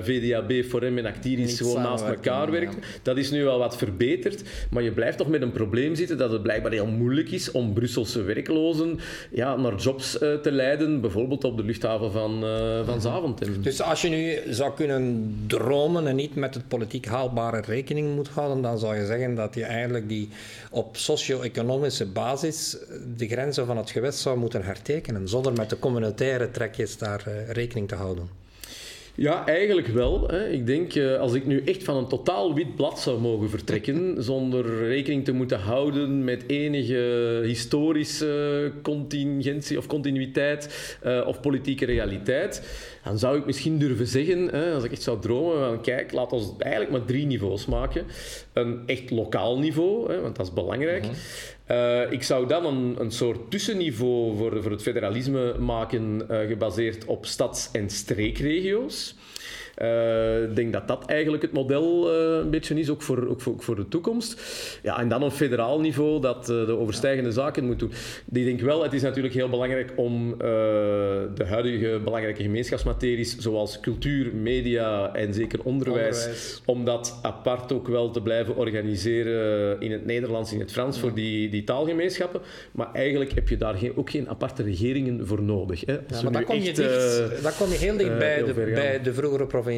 VDAB, 0.00 0.52
Forum 0.68 0.98
en 0.98 1.06
Actiris 1.06 1.56
gewoon 1.56 1.82
naast 1.82 2.04
elkaar 2.04 2.50
werken. 2.50 2.76
Ja. 2.80 2.86
Dat 3.02 3.16
is 3.16 3.30
nu 3.30 3.44
wel 3.44 3.58
wat 3.58 3.76
verbeterd, 3.76 4.42
maar 4.70 4.82
je 4.82 4.92
blijft 4.92 5.18
toch 5.18 5.28
met 5.28 5.42
een 5.42 5.52
probleem 5.52 5.94
zitten 5.94 6.18
dat 6.18 6.32
het 6.32 6.42
blijkbaar 6.42 6.72
heel 6.72 6.86
moeilijk 6.86 7.30
is 7.30 7.50
om 7.50 7.72
Brusselse 7.72 8.22
werklozen 8.22 8.98
ja, 9.30 9.56
naar 9.56 9.74
jobs 9.74 10.18
te 10.18 10.52
leiden, 10.52 11.00
bijvoorbeeld 11.00 11.44
op 11.44 11.56
de 11.56 11.64
luchthaven 11.64 12.12
van, 12.12 12.44
van 12.84 13.00
Zaventem. 13.00 13.62
Dus 13.62 13.82
als 13.82 14.02
je 14.02 14.08
nu 14.08 14.52
zou 14.52 14.74
kunnen 14.74 15.34
dromen 15.46 16.06
en 16.06 16.16
niet 16.16 16.34
met 16.34 16.54
het 16.54 16.68
politiek 16.68 17.06
haalbare 17.06 17.59
rekening 17.66 18.14
moet 18.14 18.28
houden, 18.28 18.62
dan 18.62 18.78
zou 18.78 18.96
je 18.96 19.06
zeggen 19.06 19.34
dat 19.34 19.54
je 19.54 19.64
eigenlijk 19.64 20.08
die 20.08 20.28
op 20.70 20.96
socio-economische 20.96 22.06
basis 22.06 22.76
de 23.16 23.28
grenzen 23.28 23.66
van 23.66 23.76
het 23.76 23.90
gewest 23.90 24.18
zou 24.18 24.38
moeten 24.38 24.64
hertekenen, 24.64 25.28
zonder 25.28 25.52
met 25.52 25.70
de 25.70 25.78
communautaire 25.78 26.50
trekjes 26.50 26.98
daar 26.98 27.24
uh, 27.28 27.50
rekening 27.50 27.88
te 27.88 27.94
houden. 27.94 28.39
Ja, 29.14 29.46
eigenlijk 29.46 29.86
wel. 29.86 30.28
Hè. 30.28 30.48
Ik 30.48 30.66
denk, 30.66 30.94
uh, 30.94 31.18
als 31.18 31.34
ik 31.34 31.46
nu 31.46 31.62
echt 31.64 31.84
van 31.84 31.96
een 31.96 32.08
totaal 32.08 32.54
wit 32.54 32.76
blad 32.76 33.00
zou 33.00 33.20
mogen 33.20 33.50
vertrekken, 33.50 34.14
zonder 34.22 34.86
rekening 34.86 35.24
te 35.24 35.32
moeten 35.32 35.58
houden 35.58 36.24
met 36.24 36.44
enige 36.46 37.40
historische 37.44 38.72
contingentie 38.82 39.78
of 39.78 39.86
continuïteit 39.86 40.98
uh, 41.04 41.26
of 41.26 41.40
politieke 41.40 41.84
realiteit, 41.84 42.62
dan 43.04 43.18
zou 43.18 43.38
ik 43.38 43.46
misschien 43.46 43.78
durven 43.78 44.06
zeggen, 44.06 44.48
hè, 44.48 44.72
als 44.72 44.84
ik 44.84 44.92
echt 44.92 45.02
zou 45.02 45.20
dromen, 45.20 45.68
van 45.68 45.82
kijk, 45.82 46.12
laat 46.12 46.32
ons 46.32 46.52
eigenlijk 46.58 46.92
maar 46.92 47.04
drie 47.04 47.26
niveaus 47.26 47.66
maken. 47.66 48.04
Een 48.52 48.82
echt 48.86 49.10
lokaal 49.10 49.58
niveau, 49.58 50.12
hè, 50.12 50.20
want 50.20 50.36
dat 50.36 50.46
is 50.46 50.52
belangrijk. 50.52 51.04
-huh. 51.04 51.14
Uh, 51.70 52.12
ik 52.12 52.22
zou 52.22 52.46
dan 52.46 52.66
een, 52.66 52.96
een 52.98 53.10
soort 53.10 53.50
tussenniveau 53.50 54.36
voor, 54.36 54.62
voor 54.62 54.70
het 54.70 54.82
federalisme 54.82 55.58
maken, 55.58 56.26
uh, 56.30 56.38
gebaseerd 56.38 57.04
op 57.04 57.26
stads- 57.26 57.68
en 57.72 57.90
streekregio's. 57.90 59.14
Ik 60.48 60.56
denk 60.56 60.72
dat 60.72 60.88
dat 60.88 61.04
eigenlijk 61.06 61.42
het 61.42 61.52
model 61.52 62.12
een 62.12 62.50
beetje 62.50 62.74
is, 62.74 62.90
ook 62.90 63.02
voor, 63.02 63.28
ook 63.28 63.40
voor, 63.40 63.54
voor, 63.58 63.76
de 63.76 63.88
toekomst. 63.88 64.40
Ja, 64.82 64.98
en 64.98 65.08
dan 65.08 65.22
op 65.22 65.32
federaal 65.32 65.80
niveau 65.80 66.20
dat 66.20 66.46
de 66.46 66.76
overstijgende 66.78 67.32
zaken 67.32 67.64
moet 67.64 67.78
doen. 67.78 67.92
Ik 68.32 68.44
denk 68.44 68.60
wel, 68.60 68.82
het 68.82 68.92
is 68.92 69.02
natuurlijk 69.02 69.34
heel 69.34 69.48
belangrijk 69.48 69.92
om 69.96 70.38
de 70.38 71.44
huidige 71.46 72.00
belangrijke 72.04 72.42
gemeenschapsmateries, 72.42 73.38
zoals 73.38 73.80
cultuur, 73.80 74.34
media 74.34 75.14
en 75.14 75.34
zeker 75.34 75.60
onderwijs, 75.62 76.28
om 76.64 76.84
dat 76.84 77.18
apart 77.22 77.72
ook 77.72 77.88
wel 77.88 78.10
te 78.10 78.22
blijven 78.22 78.56
organiseren 78.56 79.80
in 79.80 79.92
het 79.92 80.06
Nederlands, 80.06 80.52
in 80.52 80.60
het 80.60 80.72
Frans, 80.72 80.98
voor 80.98 81.14
die, 81.14 81.48
die 81.48 81.64
taalgemeenschappen. 81.64 82.40
Maar 82.72 82.92
eigenlijk 82.92 83.32
heb 83.32 83.48
je 83.48 83.56
daar 83.56 83.74
geen, 83.74 83.96
ook 83.96 84.10
geen 84.10 84.28
aparte 84.28 84.62
regeringen 84.62 85.26
voor 85.26 85.42
nodig. 85.42 85.82
Hè. 85.86 85.92
Ja, 85.92 86.22
maar 86.22 86.32
dan 86.32 86.44
kom, 86.44 86.56
je 86.56 86.72
dicht, 86.72 87.42
dan 87.42 87.52
kom 87.58 87.68
je 87.68 87.76
heel 87.76 87.96
dicht 87.96 88.18
bij, 88.18 88.44
de, 88.44 88.52
bij 88.54 89.02
de 89.02 89.14
vroegere 89.14 89.46
provincie 89.46 89.69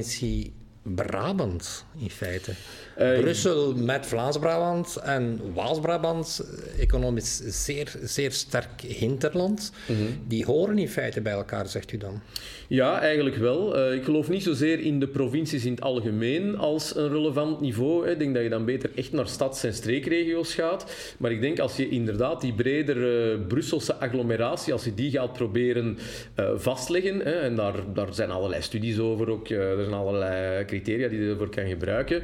Brabant, 0.85 1.85
in 1.99 2.11
feite. 2.11 2.57
Uh, 3.01 3.19
Brussel 3.19 3.75
met 3.75 4.07
Vlaams-Brabant 4.07 4.97
en 4.97 5.41
Waals-Brabant, 5.55 6.45
economisch 6.79 7.41
zeer, 7.45 7.93
zeer 8.03 8.33
sterk 8.33 8.81
hinterland. 8.81 9.73
Mhm. 9.87 9.99
Die 10.27 10.45
horen 10.45 10.79
in 10.79 10.89
feite 10.89 11.21
bij 11.21 11.33
elkaar, 11.33 11.69
zegt 11.69 11.93
u 11.93 11.97
dan? 11.97 12.21
Ja, 12.69 13.01
eigenlijk 13.01 13.37
wel. 13.37 13.79
Uh, 13.79 13.95
ik 13.95 14.05
geloof 14.05 14.29
niet 14.29 14.43
zozeer 14.43 14.81
in 14.81 15.01
de 15.01 15.09
provincies 15.09 15.65
in 15.65 15.71
het 15.73 15.81
algemeen 15.81 16.57
als 16.57 16.97
een 16.97 17.09
relevant 17.09 17.61
niveau. 17.61 18.09
Ik 18.09 18.19
denk 18.19 18.35
dat 18.35 18.43
je 18.43 18.49
dan 18.49 18.65
beter 18.65 18.91
echt 18.95 19.13
naar 19.13 19.29
stads- 19.29 19.65
en 19.65 19.75
streekregio's 19.75 20.55
gaat. 20.55 20.95
Maar 21.19 21.33
ik 21.33 21.41
denk 21.41 21.59
als 21.59 21.77
je 21.77 21.89
inderdaad 21.89 22.41
die 22.41 22.53
bredere 22.53 23.39
Brusselse 23.39 23.95
agglomeratie, 23.95 24.73
als 24.73 24.85
je 24.85 24.95
die 24.95 25.11
gaat 25.11 25.33
proberen 25.33 25.99
uh, 26.37 26.51
vastleggen, 26.55 27.19
hè, 27.19 27.33
en 27.33 27.57
daar, 27.57 27.75
daar 27.95 28.15
zijn 28.15 28.31
allerlei 28.31 28.63
studies 28.63 28.99
over 28.99 29.31
ook, 29.31 29.49
er 29.49 29.83
zijn 29.83 29.95
allerlei 29.95 30.65
criteria 30.65 31.09
die 31.09 31.21
je 31.21 31.31
ervoor 31.31 31.51
kan 31.51 31.69
gebruiken. 31.69 32.23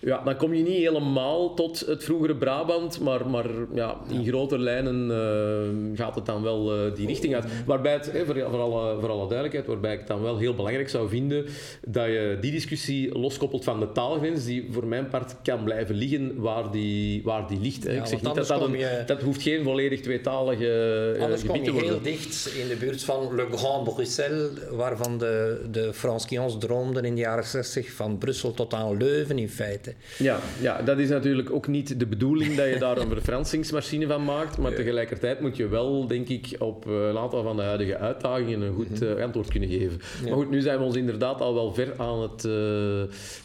Ja, 0.00 0.22
dan 0.24 0.36
kom 0.36 0.54
je 0.54 0.62
niet 0.62 0.76
helemaal 0.76 1.54
tot 1.54 1.80
het 1.80 2.04
vroegere 2.04 2.36
Brabant, 2.36 3.00
maar, 3.00 3.28
maar 3.28 3.46
ja, 3.74 3.96
in 4.08 4.24
grote 4.24 4.58
lijnen 4.58 5.10
uh, 5.10 5.98
gaat 5.98 6.14
het 6.14 6.26
dan 6.26 6.42
wel 6.42 6.86
uh, 6.86 6.94
die 6.94 7.06
richting 7.06 7.34
uit. 7.34 7.44
Waarbij 7.66 7.92
het, 7.92 8.12
voor, 8.26 8.34
voor, 8.50 8.58
alle, 8.58 9.00
voor 9.00 9.08
alle 9.08 9.28
duidelijkheid, 9.28 9.66
waarbij 9.66 9.92
ik 9.92 9.98
het 9.98 10.08
dan 10.08 10.22
wel 10.22 10.38
heel 10.38 10.54
belangrijk 10.54 10.88
zou 10.88 11.08
vinden 11.08 11.46
dat 11.86 12.06
je 12.06 12.38
die 12.40 12.50
discussie 12.50 13.18
loskoppelt 13.18 13.64
van 13.64 13.80
de 13.80 13.92
taalgrens, 13.92 14.44
die 14.44 14.68
voor 14.70 14.86
mijn 14.86 15.08
part 15.08 15.36
kan 15.42 15.64
blijven 15.64 15.94
liggen 15.94 16.40
waar 16.40 16.70
die, 16.70 17.22
waar 17.22 17.48
die 17.48 17.60
ligt. 17.60 17.82
Ja, 17.82 17.90
ik 17.90 18.06
zeg 18.06 18.22
niet 18.22 18.34
dat 18.34 18.46
dat 18.46 18.62
een, 18.62 18.78
je... 18.78 19.02
dat 19.06 19.22
hoeft 19.22 19.42
geen 19.42 19.64
volledig 19.64 20.00
tweetalige 20.00 21.14
uh, 21.16 21.22
anders 21.22 21.42
gebied 21.42 21.64
te 21.64 21.72
worden. 21.72 21.90
heel 21.90 22.02
dicht 22.02 22.52
in 22.62 22.68
de 22.68 22.76
buurt 22.76 23.02
van 23.02 23.34
Le 23.34 23.46
Grand 23.52 23.84
Bruxelles, 23.84 24.50
waarvan 24.70 25.18
de, 25.18 25.60
de 25.70 25.92
Franskions 25.92 26.58
droomden 26.58 27.04
in 27.04 27.14
de 27.14 27.20
jaren 27.20 27.44
60, 27.44 27.92
van 27.92 28.18
Brussel 28.18 28.54
tot 28.54 28.74
aan 28.74 28.96
Leuven 28.96 29.38
in 29.38 29.48
feite. 29.48 29.89
Ja, 30.18 30.40
ja, 30.60 30.82
dat 30.82 30.98
is 30.98 31.08
natuurlijk 31.08 31.50
ook 31.52 31.66
niet 31.66 31.98
de 31.98 32.06
bedoeling 32.06 32.54
dat 32.54 32.68
je 32.68 32.78
daar 32.78 32.98
een 32.98 33.08
verfransingsmachine 33.18 34.06
van 34.06 34.24
maakt. 34.24 34.58
Maar 34.58 34.74
tegelijkertijd 34.74 35.40
moet 35.40 35.56
je 35.56 35.68
wel, 35.68 36.06
denk 36.06 36.28
ik, 36.28 36.56
op 36.58 36.86
eh, 36.86 36.92
een 36.92 37.18
aantal 37.18 37.42
van 37.42 37.56
de 37.56 37.62
huidige 37.62 37.96
uitdagingen 37.96 38.60
een 38.60 38.74
goed 38.74 39.00
mhm. 39.00 39.16
eh, 39.16 39.24
antwoord 39.24 39.48
kunnen 39.48 39.68
geven. 39.68 40.00
Maar 40.22 40.32
goed, 40.32 40.50
nu 40.50 40.60
zijn 40.60 40.78
we 40.78 40.84
ons 40.84 40.96
inderdaad 40.96 41.40
al 41.40 41.54
wel 41.54 41.74
ver 41.74 41.94
aan 41.96 42.22
het, 42.22 42.44
uh, 42.44 42.52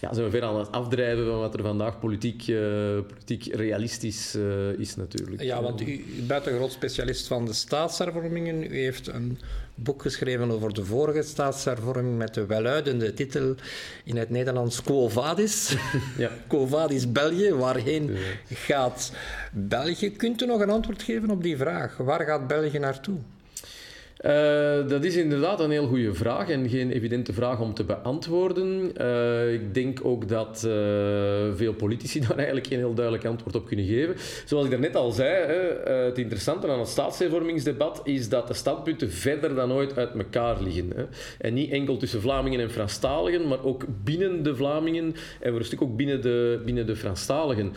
ja, 0.01 0.13
zijn 0.13 0.25
we 0.25 0.29
ver 0.29 0.43
aan 0.43 0.59
het 0.59 0.71
afdrijven 0.71 1.25
van 1.25 1.39
wat 1.39 1.53
er 1.53 1.63
vandaag 1.63 1.99
politiek, 1.99 2.43
politiek 3.07 3.55
realistisch 3.55 4.37
is 4.77 4.95
natuurlijk. 4.95 5.41
Ja, 5.41 5.61
want 5.61 5.81
u, 5.81 5.85
u 5.85 6.21
bent 6.27 6.45
een 6.45 6.55
groot 6.55 6.71
specialist 6.71 7.27
van 7.27 7.45
de 7.45 7.53
staatshervormingen. 7.53 8.63
U 8.63 8.79
heeft 8.79 9.07
een 9.07 9.37
boek 9.75 10.01
geschreven 10.01 10.51
over 10.51 10.73
de 10.73 10.85
vorige 10.85 11.21
staatshervorming 11.21 12.17
met 12.17 12.33
de 12.33 12.45
weluidende 12.45 13.13
titel 13.13 13.55
in 14.03 14.17
het 14.17 14.29
Nederlands 14.29 14.81
Quo 14.81 15.07
Vadis. 15.07 15.75
Ja. 16.17 16.29
Quo 16.47 16.65
Vadis 16.65 17.11
België, 17.11 17.53
waarheen 17.53 18.17
gaat 18.49 19.11
België? 19.51 20.11
Kunt 20.11 20.41
u 20.41 20.45
nog 20.45 20.61
een 20.61 20.69
antwoord 20.69 21.03
geven 21.03 21.29
op 21.29 21.43
die 21.43 21.57
vraag? 21.57 21.97
Waar 21.97 22.25
gaat 22.25 22.47
België 22.47 22.79
naartoe? 22.79 23.17
Uh, 24.25 24.87
dat 24.87 25.03
is 25.03 25.15
inderdaad 25.15 25.59
een 25.59 25.71
heel 25.71 25.87
goede 25.87 26.13
vraag 26.13 26.49
en 26.49 26.69
geen 26.69 26.91
evidente 26.91 27.33
vraag 27.33 27.59
om 27.59 27.73
te 27.73 27.83
beantwoorden. 27.83 28.91
Uh, 29.01 29.53
ik 29.53 29.73
denk 29.73 29.99
ook 30.03 30.29
dat 30.29 30.63
uh, 30.67 30.71
veel 31.55 31.73
politici 31.73 32.19
daar 32.27 32.35
eigenlijk 32.37 32.67
geen 32.67 32.77
heel 32.77 32.93
duidelijk 32.93 33.25
antwoord 33.25 33.55
op 33.55 33.65
kunnen 33.65 33.85
geven. 33.85 34.15
Zoals 34.45 34.65
ik 34.65 34.71
daarnet 34.71 34.95
al 34.95 35.11
zei, 35.11 35.45
hè, 35.45 35.91
het 35.91 36.17
interessante 36.17 36.67
aan 36.67 36.79
het 36.79 36.87
staatshervormingsdebat 36.87 38.01
is 38.03 38.29
dat 38.29 38.47
de 38.47 38.53
standpunten 38.53 39.11
verder 39.11 39.55
dan 39.55 39.71
ooit 39.71 39.97
uit 39.97 40.13
elkaar 40.13 40.61
liggen. 40.61 40.91
Hè. 40.95 41.03
En 41.39 41.53
niet 41.53 41.71
enkel 41.71 41.97
tussen 41.97 42.21
Vlamingen 42.21 42.59
en 42.59 42.71
Franstaligen, 42.71 43.47
maar 43.47 43.63
ook 43.63 43.85
binnen 44.03 44.43
de 44.43 44.55
Vlamingen 44.55 45.15
en 45.39 45.49
voor 45.49 45.59
een 45.59 45.65
stuk 45.65 45.81
ook 45.81 45.95
binnen 45.95 46.21
de, 46.21 46.61
binnen 46.65 46.85
de 46.85 46.95
Franstaligen. 46.95 47.73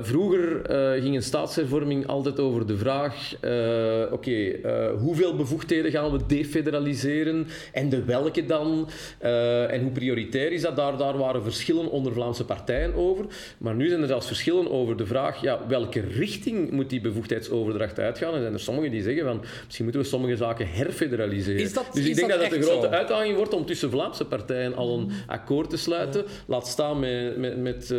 vroeger 0.00 0.60
ging 1.00 1.14
een 1.14 1.22
staatshervorming 1.22 2.06
altijd 2.06 2.40
over 2.40 2.66
de 2.66 2.76
vraag: 2.76 3.34
oké, 3.34 4.08
okay, 4.12 4.60
hoeveel 4.98 5.36
bevoegdheden 5.36 5.65
bevoegdheden 5.66 6.00
gaan 6.00 6.18
we 6.18 6.26
defederaliseren 6.26 7.46
en 7.72 7.88
de 7.88 8.04
welke 8.04 8.46
dan 8.46 8.88
uh, 9.22 9.72
en 9.72 9.82
hoe 9.82 9.90
prioritair 9.90 10.52
is 10.52 10.62
dat? 10.62 10.76
Daar, 10.76 10.96
daar 10.96 11.18
waren 11.18 11.42
verschillen 11.42 11.90
onder 11.90 12.12
Vlaamse 12.12 12.44
partijen 12.44 12.94
over. 12.94 13.24
Maar 13.58 13.74
nu 13.74 13.88
zijn 13.88 14.00
er 14.00 14.06
zelfs 14.06 14.26
verschillen 14.26 14.70
over 14.70 14.96
de 14.96 15.06
vraag 15.06 15.42
ja, 15.42 15.66
welke 15.68 16.00
richting 16.00 16.70
moet 16.70 16.90
die 16.90 17.00
bevoegdheidsoverdracht 17.00 17.98
uitgaan. 17.98 18.34
En 18.34 18.40
zijn 18.40 18.52
er 18.52 18.60
sommigen 18.60 18.90
die 18.90 19.02
zeggen 19.02 19.24
van 19.24 19.44
misschien 19.64 19.84
moeten 19.84 20.02
we 20.02 20.08
sommige 20.08 20.36
zaken 20.36 20.68
herfederaliseren. 20.68 21.72
Dat, 21.72 21.88
dus 21.92 22.06
ik 22.06 22.14
denk 22.14 22.28
dat 22.28 22.40
dat, 22.40 22.50
dat 22.50 22.58
een 22.58 22.64
grote 22.64 22.88
uitdaging 22.88 23.36
wordt 23.36 23.54
om 23.54 23.66
tussen 23.66 23.90
Vlaamse 23.90 24.24
partijen 24.24 24.74
al 24.74 24.98
een 24.98 25.10
akkoord 25.26 25.70
te 25.70 25.76
sluiten. 25.76 26.24
Laat 26.46 26.66
staan 26.66 27.00
met, 27.00 27.36
met, 27.36 27.56
met, 27.56 27.90
uh, 27.92 27.98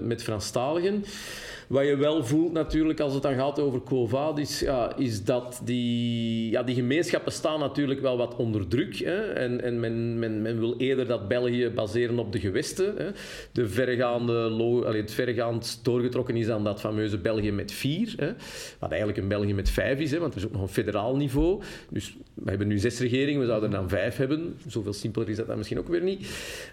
met 0.00 0.22
Franstaligen. 0.22 1.04
Wat 1.68 1.86
je 1.86 1.96
wel 1.96 2.24
voelt 2.24 2.52
natuurlijk 2.52 3.00
als 3.00 3.14
het 3.14 3.22
dan 3.22 3.34
gaat 3.34 3.60
over 3.60 3.80
Quo 3.82 4.06
Vadis, 4.06 4.60
ja, 4.60 4.96
is 4.96 5.24
dat 5.24 5.60
die, 5.64 6.50
ja, 6.50 6.62
die 6.62 6.74
gemeenschappen 6.74 7.32
staan 7.32 7.60
natuurlijk 7.60 8.00
wel 8.00 8.16
wat 8.16 8.36
onder 8.36 8.68
druk. 8.68 8.96
Hè? 8.96 9.32
En, 9.32 9.62
en 9.62 9.80
men, 9.80 10.18
men, 10.18 10.58
wil 10.58 10.74
eerder 10.78 11.06
dat 11.06 11.28
België 11.28 11.70
baseren 11.74 12.18
op 12.18 12.32
de 12.32 12.40
gewesten. 12.40 12.94
Hè? 12.96 13.10
De 13.52 13.68
verregaande, 13.68 14.92
het 14.96 15.12
verregaand 15.12 15.80
doorgetrokken 15.82 16.36
is 16.36 16.48
aan 16.48 16.64
dat 16.64 16.80
fameuze 16.80 17.18
België 17.18 17.52
met 17.52 17.72
vier. 17.72 18.14
Hè? 18.16 18.32
Wat 18.78 18.90
eigenlijk 18.90 19.18
een 19.18 19.28
België 19.28 19.54
met 19.54 19.70
vijf 19.70 19.98
is, 19.98 20.10
hè? 20.10 20.18
want 20.18 20.32
er 20.32 20.38
is 20.38 20.46
ook 20.46 20.52
nog 20.52 20.62
een 20.62 20.68
federaal 20.68 21.16
niveau. 21.16 21.62
Dus 21.90 22.16
we 22.34 22.48
hebben 22.48 22.68
nu 22.68 22.78
zes 22.78 23.00
regeringen, 23.00 23.40
we 23.40 23.46
zouden 23.46 23.70
dan 23.70 23.88
vijf 23.88 24.16
hebben. 24.16 24.56
Zoveel 24.66 24.92
simpeler 24.92 25.28
is 25.28 25.36
dat 25.36 25.46
dan 25.46 25.56
misschien 25.56 25.78
ook 25.78 25.88
weer 25.88 26.02
niet. 26.02 26.20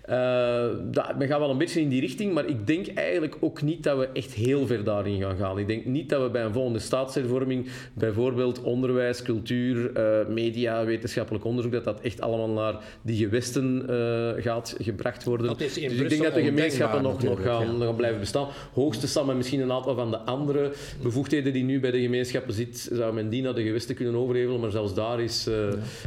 Uh, 0.10 0.67
dat, 0.83 1.17
men 1.17 1.27
gaat 1.27 1.39
wel 1.39 1.50
een 1.50 1.57
beetje 1.57 1.81
in 1.81 1.89
die 1.89 2.01
richting, 2.01 2.33
maar 2.33 2.45
ik 2.45 2.67
denk 2.67 2.88
eigenlijk 2.88 3.38
ook 3.39 3.62
niet 3.62 3.83
dat 3.83 3.98
we 3.98 4.07
echt 4.13 4.33
heel 4.33 4.67
ver 4.67 4.80
daarin 4.83 5.21
gaan 5.21 5.38
gaan. 5.38 5.59
Ik 5.59 5.67
denk 5.67 5.85
niet 5.85 6.09
dat 6.09 6.21
we 6.21 6.29
bij 6.29 6.43
een 6.43 6.53
volgende 6.53 6.79
staatshervorming 6.79 7.67
bijvoorbeeld 7.93 8.61
onderwijs, 8.61 9.21
cultuur, 9.21 9.91
uh, 9.97 10.27
media, 10.27 10.85
wetenschappelijk 10.85 11.45
onderzoek, 11.45 11.71
dat 11.71 11.83
dat 11.83 12.01
echt 12.01 12.21
allemaal 12.21 12.50
naar 12.50 12.75
die 13.01 13.17
gewesten 13.17 13.85
uh, 13.89 14.43
gaat 14.43 14.75
gebracht 14.79 15.23
worden. 15.23 15.57
dus 15.57 15.77
ik 15.77 16.09
denk 16.09 16.23
dat 16.23 16.33
de 16.33 16.43
gemeenschappen 16.43 17.01
nog, 17.01 17.23
nog, 17.23 17.41
gaan, 17.43 17.95
blijven 17.95 18.19
bestaan. 18.19 18.47
Hoogste 18.73 19.07
stam 19.07 19.29
en 19.29 19.38
misschien 19.38 19.59
een 19.59 19.71
aantal 19.71 19.95
van 19.95 20.11
de 20.11 20.17
andere 20.17 20.71
bevoegdheden 21.01 21.53
die 21.53 21.63
nu 21.63 21.79
bij 21.79 21.91
de 21.91 22.01
gemeenschappen 22.01 22.53
zitten, 22.53 22.95
zou 22.95 23.13
men 23.13 23.29
die 23.29 23.41
naar 23.41 23.55
de 23.55 23.63
gewesten 23.63 23.95
kunnen 23.95 24.15
overhevelen, 24.15 24.59
maar 24.59 24.71
zelfs 24.71 24.93
daar 24.93 25.21
is 25.21 25.47
uh, 25.47 25.55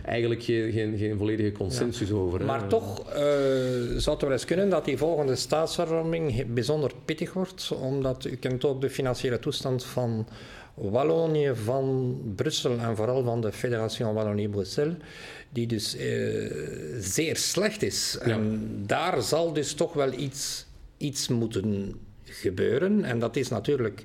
eigenlijk 0.05 0.43
geen, 0.43 0.73
geen, 0.73 0.97
geen, 0.99 1.19
volledige 1.19 1.53
consensus 1.53 2.09
ja. 2.09 2.15
over. 2.15 2.45
Maar 2.45 2.69
toch 2.69 3.03
zou 3.97 4.17
het 4.17 4.21
wel 4.21 4.33
eens 4.33 4.45
kunnen 4.45 4.69
dat 4.69 4.85
die 4.85 4.97
volgende 4.97 5.37
staatshervorming 5.37 6.47
bijzonder 6.55 6.91
pittig 7.05 7.33
wordt, 7.33 7.73
omdat 7.81 8.25
u 8.25 8.37
kent 8.37 8.64
ook 8.65 8.81
de 8.81 8.91
financiële 8.91 9.39
toestand 9.39 9.85
van 9.85 10.29
Wallonië, 10.75 11.53
van 11.55 12.19
Brussel 12.37 12.79
en 12.79 12.97
vooral 12.97 13.23
van 13.23 13.41
de 13.41 13.53
Federation 13.53 14.15
Wallonie-Bruxelles, 14.15 14.97
die 15.51 15.67
dus 15.67 15.97
eh, 15.97 16.51
zeer 16.99 17.37
slecht 17.37 17.83
is. 17.83 18.19
En 18.19 18.69
daar 18.87 19.23
zal 19.23 19.53
dus 19.53 19.75
toch 19.75 19.93
wel 19.93 20.13
iets, 20.13 20.67
iets 20.97 21.29
moeten 21.29 21.95
gebeuren. 22.25 23.05
En 23.05 23.19
dat 23.19 23.37
is 23.37 23.49
natuurlijk, 23.49 24.05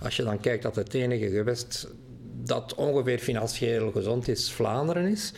als 0.00 0.16
je 0.16 0.22
dan 0.22 0.40
kijkt 0.40 0.62
dat 0.62 0.76
het 0.76 0.94
enige 0.94 1.30
gewest 1.30 1.88
dat 2.44 2.74
ongeveer 2.74 3.18
financieel 3.18 3.90
gezond 3.90 4.28
is, 4.28 4.50
Vlaanderen 4.50 5.06
is, 5.06 5.32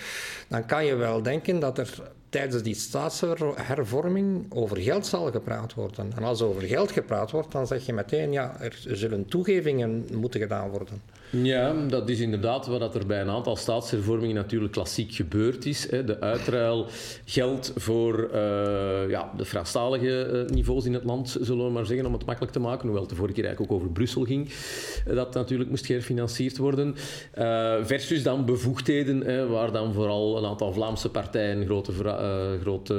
dan 0.48 0.66
kan 0.66 0.84
je 0.84 0.94
wel 0.94 1.22
denken 1.22 1.58
dat 1.58 1.78
er 1.78 2.12
tijdens 2.32 2.62
die 2.62 2.74
staatshervorming 2.74 4.46
over 4.48 4.76
geld 4.76 5.06
zal 5.06 5.30
gepraat 5.30 5.74
worden. 5.74 6.12
En 6.16 6.22
als 6.22 6.40
er 6.40 6.46
over 6.46 6.62
geld 6.62 6.92
gepraat 6.92 7.30
wordt, 7.30 7.52
dan 7.52 7.66
zeg 7.66 7.86
je 7.86 7.92
meteen, 7.92 8.32
ja, 8.32 8.60
er 8.60 8.78
zullen 8.88 9.26
toegevingen 9.26 10.06
moeten 10.12 10.40
gedaan 10.40 10.70
worden. 10.70 11.02
Ja, 11.36 11.74
dat 11.88 12.08
is 12.08 12.20
inderdaad 12.20 12.66
wat 12.66 12.94
er 12.94 13.06
bij 13.06 13.20
een 13.20 13.30
aantal 13.30 13.56
staatshervormingen 13.56 14.34
natuurlijk 14.34 14.72
klassiek 14.72 15.14
gebeurd 15.14 15.66
is. 15.66 15.90
Hè. 15.90 16.04
De 16.04 16.20
uitruil 16.20 16.86
geldt 17.24 17.72
voor 17.76 18.30
uh, 18.34 19.10
ja, 19.10 19.32
de 19.36 19.44
Franstalige 19.44 20.46
uh, 20.48 20.54
niveaus 20.54 20.84
in 20.84 20.94
het 20.94 21.04
land, 21.04 21.36
zullen 21.40 21.64
we 21.64 21.70
maar 21.70 21.86
zeggen, 21.86 22.06
om 22.06 22.12
het 22.12 22.24
makkelijk 22.24 22.52
te 22.52 22.60
maken. 22.60 22.82
Hoewel 22.82 23.00
het 23.00 23.10
de 23.10 23.16
vorige 23.16 23.34
keer 23.34 23.44
eigenlijk 23.44 23.72
ook 23.72 23.78
over 23.78 23.92
Brussel 23.92 24.24
ging, 24.24 24.48
uh, 25.08 25.14
dat 25.14 25.34
natuurlijk 25.34 25.70
moest 25.70 25.86
gefinancierd 25.86 26.56
worden. 26.56 26.94
versus 27.82 28.22
dan 28.22 28.44
bevoegdheden, 28.44 29.20
hè, 29.20 29.46
waar 29.46 29.72
dan 29.72 29.92
vooral 29.92 30.38
een 30.38 30.44
aantal 30.44 30.72
Vlaamse 30.72 31.08
partijen 31.08 31.64
grote, 31.64 31.92
grote 32.60 32.94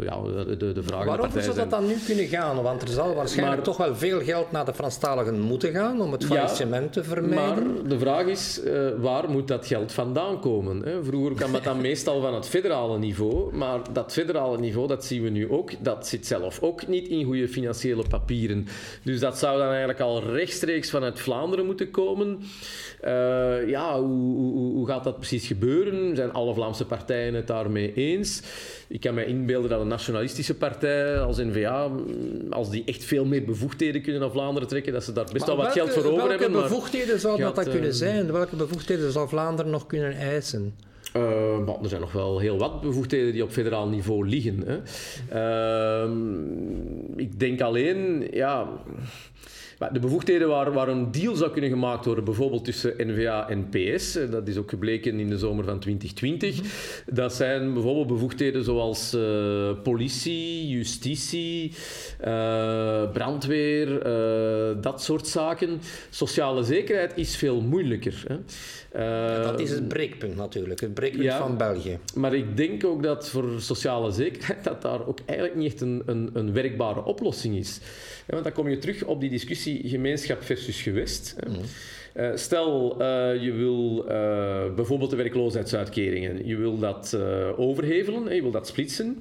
ja, 0.00 0.22
de, 0.56 0.72
de 0.72 0.82
vragen 0.82 1.06
Waarover 1.06 1.42
zou 1.42 1.56
dat 1.56 1.70
dan 1.70 1.86
nu 1.86 1.94
kunnen 2.06 2.26
gaan? 2.26 2.62
Want 2.62 2.82
er 2.82 2.88
zal 2.88 3.14
waarschijnlijk 3.14 3.56
maar, 3.56 3.64
toch 3.64 3.76
wel 3.76 3.96
veel 3.96 4.20
geld 4.20 4.52
naar 4.52 4.64
de 4.64 4.74
Franstaligen 4.74 5.40
moeten 5.40 5.72
gaan 5.72 6.00
om 6.00 6.12
het 6.12 6.24
faillissement 6.24 6.94
ja, 6.94 7.02
te 7.02 7.08
vermijden 7.08 7.65
de 7.86 7.98
vraag 7.98 8.26
is, 8.26 8.60
uh, 8.64 8.88
waar 8.98 9.30
moet 9.30 9.48
dat 9.48 9.66
geld 9.66 9.92
vandaan 9.92 10.40
komen? 10.40 10.82
Hè? 10.82 11.04
Vroeger 11.04 11.34
kwam 11.34 11.52
dat 11.52 11.64
dan 11.64 11.80
meestal 11.80 12.20
van 12.20 12.34
het 12.34 12.48
federale 12.48 12.98
niveau, 12.98 13.56
maar 13.56 13.92
dat 13.92 14.12
federale 14.12 14.58
niveau, 14.58 14.88
dat 14.88 15.04
zien 15.04 15.22
we 15.22 15.28
nu 15.28 15.50
ook, 15.50 15.84
dat 15.84 16.06
zit 16.06 16.26
zelf 16.26 16.62
ook 16.62 16.86
niet 16.86 17.08
in 17.08 17.24
goede 17.24 17.48
financiële 17.48 18.04
papieren. 18.08 18.66
Dus 19.02 19.20
dat 19.20 19.38
zou 19.38 19.58
dan 19.58 19.68
eigenlijk 19.68 20.00
al 20.00 20.22
rechtstreeks 20.22 20.90
vanuit 20.90 21.20
Vlaanderen 21.20 21.66
moeten 21.66 21.90
komen. 21.90 22.38
Uh, 23.04 23.68
ja, 23.68 24.00
hoe, 24.00 24.36
hoe, 24.36 24.72
hoe, 24.72 24.86
gaat 24.86 25.04
dat 25.04 25.16
precies 25.16 25.46
gebeuren? 25.46 26.16
Zijn 26.16 26.32
alle 26.32 26.54
Vlaamse 26.54 26.84
partijen 26.84 27.34
het 27.34 27.46
daarmee 27.46 27.94
eens? 27.94 28.42
Ik 28.88 29.00
kan 29.00 29.14
me 29.14 29.26
inbeelden 29.26 29.70
dat 29.70 29.80
een 29.80 29.88
nationalistische 29.88 30.54
partij 30.54 31.18
als 31.18 31.36
N-VA, 31.36 31.90
als 32.50 32.70
die 32.70 32.82
echt 32.84 33.04
veel 33.04 33.24
meer 33.24 33.44
bevoegdheden 33.44 34.02
kunnen 34.02 34.20
naar 34.20 34.30
Vlaanderen 34.30 34.68
trekken, 34.68 34.92
dat 34.92 35.04
ze 35.04 35.12
daar 35.12 35.28
best 35.32 35.46
wel 35.46 35.56
wat 35.56 35.72
geld 35.72 35.90
voor 35.90 36.04
over 36.04 36.28
hebben. 36.28 36.52
Welke 36.52 36.68
bevoegdheden 36.68 37.20
zou 37.20 37.40
dat, 37.40 37.56
dat 37.56 37.70
kunnen 37.70 37.94
zijn? 37.94 38.32
Welke 38.32 38.56
bevoegdheden 38.56 39.12
zou 39.12 39.28
Vlaanderen 39.28 39.70
nog 39.70 39.86
kunnen 39.86 40.12
eisen? 40.12 40.74
Uh, 41.16 41.82
er 41.82 41.88
zijn 41.88 42.00
nog 42.00 42.12
wel 42.12 42.38
heel 42.38 42.58
wat 42.58 42.80
bevoegdheden 42.80 43.32
die 43.32 43.42
op 43.42 43.50
federaal 43.50 43.88
niveau 43.88 44.28
liggen. 44.28 44.64
Hè. 44.66 44.78
Uh, 46.04 46.10
ik 47.16 47.40
denk 47.40 47.60
alleen, 47.60 48.28
ja, 48.30 48.68
de 49.78 50.00
bevoegdheden 50.00 50.48
waar, 50.48 50.72
waar 50.72 50.88
een 50.88 51.10
deal 51.10 51.34
zou 51.34 51.50
kunnen 51.50 51.70
gemaakt 51.70 52.04
worden, 52.04 52.24
bijvoorbeeld 52.24 52.64
tussen 52.64 52.94
NVA 52.96 53.48
en 53.48 53.68
PS, 53.68 54.16
eh, 54.16 54.30
dat 54.30 54.48
is 54.48 54.56
ook 54.56 54.70
gebleken 54.70 55.20
in 55.20 55.28
de 55.28 55.38
zomer 55.38 55.64
van 55.64 55.78
2020, 55.78 56.56
mhm. 56.56 57.14
dat 57.14 57.34
zijn 57.34 57.72
bijvoorbeeld 57.72 58.06
bevoegdheden 58.06 58.64
zoals 58.64 59.14
uh, 59.14 59.70
politie, 59.82 60.68
justitie, 60.68 61.72
uh, 62.26 63.10
brandweer, 63.12 64.06
uh, 64.06 64.82
dat 64.82 65.02
soort 65.02 65.26
zaken. 65.26 65.80
Sociale 66.10 66.62
zekerheid 66.62 67.12
is 67.14 67.36
veel 67.36 67.60
moeilijker. 67.60 68.24
Hè. 68.26 69.42
dat 69.42 69.60
is 69.60 69.70
het 69.70 69.88
breekpunt 69.88 70.36
natuurlijk, 70.36 70.80
het 70.80 70.94
breekpunt 70.94 71.32
van 71.32 71.56
België. 71.56 71.98
Maar 72.14 72.34
ik 72.34 72.56
denk 72.56 72.84
ook 72.84 73.02
dat 73.02 73.28
voor 73.28 73.44
sociale 73.58 74.10
zekerheid 74.10 74.64
dat 74.70 74.82
daar 74.82 75.06
ook 75.06 75.18
eigenlijk 75.24 75.58
niet 75.58 75.72
echt 75.72 75.80
een, 75.80 76.02
een, 76.06 76.30
een 76.32 76.52
werkbare 76.52 77.04
oplossing 77.04 77.56
is. 77.56 77.80
Ja, 78.26 78.32
want 78.32 78.44
dan 78.44 78.52
kom 78.52 78.68
je 78.68 78.78
terug 78.78 79.04
op 79.04 79.20
die 79.20 79.30
discussie 79.30 79.88
gemeenschap 79.88 80.42
versus 80.42 80.82
gewest. 80.82 81.36
Mm. 81.48 81.54
Uh, 82.16 82.30
stel, 82.34 83.02
uh, 83.02 83.42
je 83.42 83.52
wil 83.52 84.04
uh, 84.08 84.74
bijvoorbeeld 84.74 85.10
de 85.10 85.16
werkloosheidsuitkeringen, 85.16 86.46
je 86.46 86.56
wil 86.56 86.78
dat 86.78 87.18
overhevelen, 87.56 88.34
je 88.34 88.42
wil 88.42 88.50
dat 88.50 88.66
splitsen. 88.66 89.18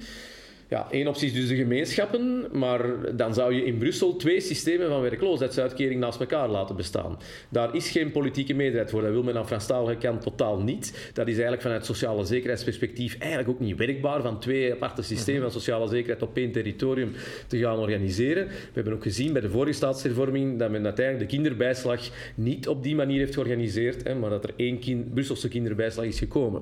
Ja, 0.69 0.88
één 0.91 1.07
optie 1.07 1.27
is 1.27 1.34
dus 1.34 1.48
de 1.48 1.55
gemeenschappen, 1.55 2.48
maar 2.51 3.15
dan 3.15 3.34
zou 3.34 3.53
je 3.53 3.65
in 3.65 3.77
Brussel 3.77 4.15
twee 4.15 4.39
systemen 4.39 4.88
van 4.88 5.01
werkloosheidsuitkering 5.01 6.00
naast 6.00 6.19
elkaar 6.19 6.50
laten 6.50 6.75
bestaan. 6.75 7.19
Daar 7.50 7.75
is 7.75 7.89
geen 7.89 8.12
politieke 8.12 8.53
meerderheid 8.53 8.89
voor. 8.89 9.01
Dat 9.01 9.12
wil 9.12 9.24
men 9.24 9.38
aan 9.38 9.48
Franstalige 9.48 9.98
kant 9.98 10.22
totaal 10.22 10.60
niet. 10.60 11.10
Dat 11.13 11.27
is 11.27 11.34
eigenlijk 11.34 11.62
vanuit 11.62 11.86
sociale 11.86 12.25
zekerheidsperspectief 12.25 13.17
eigenlijk 13.17 13.50
ook 13.50 13.60
niet 13.60 13.77
werkbaar 13.77 14.22
van 14.22 14.39
twee 14.39 14.74
aparte 14.74 15.01
systemen 15.01 15.41
van 15.41 15.51
sociale 15.51 15.88
zekerheid 15.88 16.22
op 16.22 16.38
één 16.38 16.51
territorium 16.51 17.12
te 17.48 17.57
gaan 17.57 17.77
organiseren. 17.77 18.48
We 18.48 18.53
hebben 18.74 18.93
ook 18.93 19.03
gezien 19.03 19.34
bij 19.34 19.41
de 19.41 19.50
vorige 19.50 19.74
staatshervorming 19.74 20.60
dat 20.60 20.72
men 20.72 20.86
uiteindelijk 20.86 21.29
de 21.29 21.36
kinderbijslag 21.36 22.00
niet 22.36 22.67
op 22.67 22.84
die 22.84 22.95
manier 22.95 23.19
heeft 23.19 23.34
georganiseerd, 23.34 24.03
hè, 24.03 24.15
maar 24.15 24.29
dat 24.29 24.43
er 24.43 24.53
één 24.55 24.79
kind, 24.79 25.13
Brusselse 25.13 25.48
kinderbijslag 25.48 26.05
is 26.05 26.19
gekomen. 26.19 26.62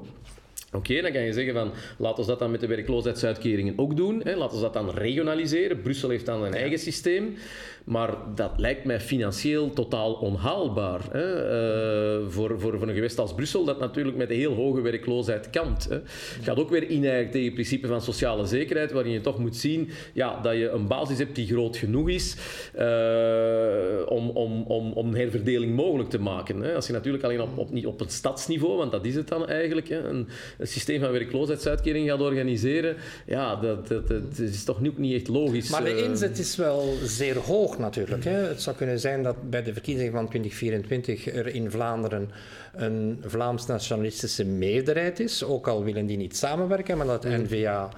Oké, 0.74 1.02
dan 1.02 1.12
kan 1.12 1.22
je 1.22 1.34
zeggen 1.34 1.54
van 1.54 1.72
laten 1.98 2.24
we 2.24 2.30
dat 2.30 2.40
dan 2.40 2.52
met 2.52 2.60
de 2.60 2.68
werkloosheidsuitkeringen 2.68 3.74
ook 3.78 3.98
doen. 3.98 4.22
Hè. 4.24 4.36
Laten 4.36 4.56
we 4.56 4.64
dat 4.64 4.74
dan 4.74 4.90
regionaliseren. 4.90 5.82
Brussel 5.82 6.10
heeft 6.10 6.26
dan 6.26 6.44
een 6.44 6.54
eigen 6.54 6.80
systeem. 6.80 7.36
Maar 7.84 8.18
dat 8.36 8.52
lijkt 8.58 8.86
mij 8.86 9.00
financieel 9.00 9.70
totaal 9.70 10.14
onhaalbaar. 10.14 11.02
Hè? 11.12 12.22
Uh, 12.22 12.30
voor, 12.30 12.60
voor, 12.60 12.80
voor 12.80 12.88
een 12.88 12.94
gewest 12.94 13.20
als 13.20 13.34
Brussel, 13.34 13.64
dat 13.64 13.80
natuurlijk 13.80 14.18
met 14.18 14.30
een 14.30 14.36
heel 14.36 14.54
hoge 14.54 14.82
werkloosheid 14.82 15.50
kampt. 15.50 15.90
Hè? 15.90 16.00
Gaat 16.42 16.60
ook 16.60 16.70
weer 16.70 16.90
in 16.90 17.02
tegen 17.02 17.44
het 17.44 17.54
principe 17.54 17.88
van 17.88 18.02
sociale 18.02 18.46
zekerheid, 18.46 18.92
waarin 18.92 19.12
je 19.12 19.22
toch 19.22 19.40
moet 19.40 19.56
zien 19.56 19.90
ja, 20.14 20.42
dat 20.42 20.54
je 20.54 20.70
een 20.70 20.88
basis 20.88 21.18
hebt 21.18 21.36
die 21.36 21.48
groot 21.48 21.78
genoeg 21.78 22.10
is 22.10 22.36
uh, 22.76 22.82
om, 24.06 24.30
om, 24.30 24.64
om, 24.64 24.92
om 24.92 25.08
een 25.08 25.16
herverdeling 25.16 25.76
mogelijk 25.76 26.10
te 26.10 26.20
maken. 26.20 26.62
Hè? 26.62 26.76
Als 26.76 26.88
je 26.88 26.94
natuurlijk 26.94 27.24
alleen 27.24 27.42
op, 27.42 27.58
op, 27.58 27.72
niet 27.72 27.86
op 27.86 28.00
het 28.00 28.12
stadsniveau, 28.12 28.78
want 28.78 28.92
dat 28.92 29.06
is 29.06 29.16
het 29.16 29.28
dan 29.28 29.48
eigenlijk, 29.48 29.90
hè? 29.90 30.04
Een, 30.04 30.28
een, 30.64 30.70
systeem 30.70 31.00
van 31.00 31.12
werkloosheidsuitkering 31.12 32.10
gaat 32.10 32.22
organiseren, 32.22 32.96
ja, 33.26 33.56
dat, 33.56 33.88
dat, 33.88 34.08
dat 34.08 34.38
is 34.38 34.64
toch 34.64 34.78
ook 34.88 34.98
niet 34.98 35.14
echt 35.14 35.28
logisch. 35.28 35.70
Maar 35.70 35.84
de 35.84 35.90
eh. 35.90 36.04
inzet 36.04 36.40
is 36.40 36.56
wel 36.56 36.94
zeer 37.04 37.38
hoog 37.38 37.78
natuurlijk. 37.78 38.24
Hè. 38.24 38.32
Het 38.32 38.62
zou 38.62 38.76
kunnen 38.76 39.00
zijn 39.00 39.24
dat 39.24 39.50
bij 39.50 39.64
de 39.64 39.74
verkiezingen 39.74 40.12
van 40.12 40.30
2024 40.30 41.34
er 41.34 41.48
in 41.48 41.72
Vlaanderen 41.72 42.32
een 42.74 43.22
Vlaams-nationalistische 43.26 44.46
meerderheid 44.46 45.20
is, 45.20 45.44
ook 45.44 45.68
al 45.68 45.84
willen 45.84 46.06
die 46.06 46.18
niet 46.18 46.38
samenwerken, 46.38 46.98
maar 46.98 47.08
dat 47.08 47.24
N-VA 47.24 47.90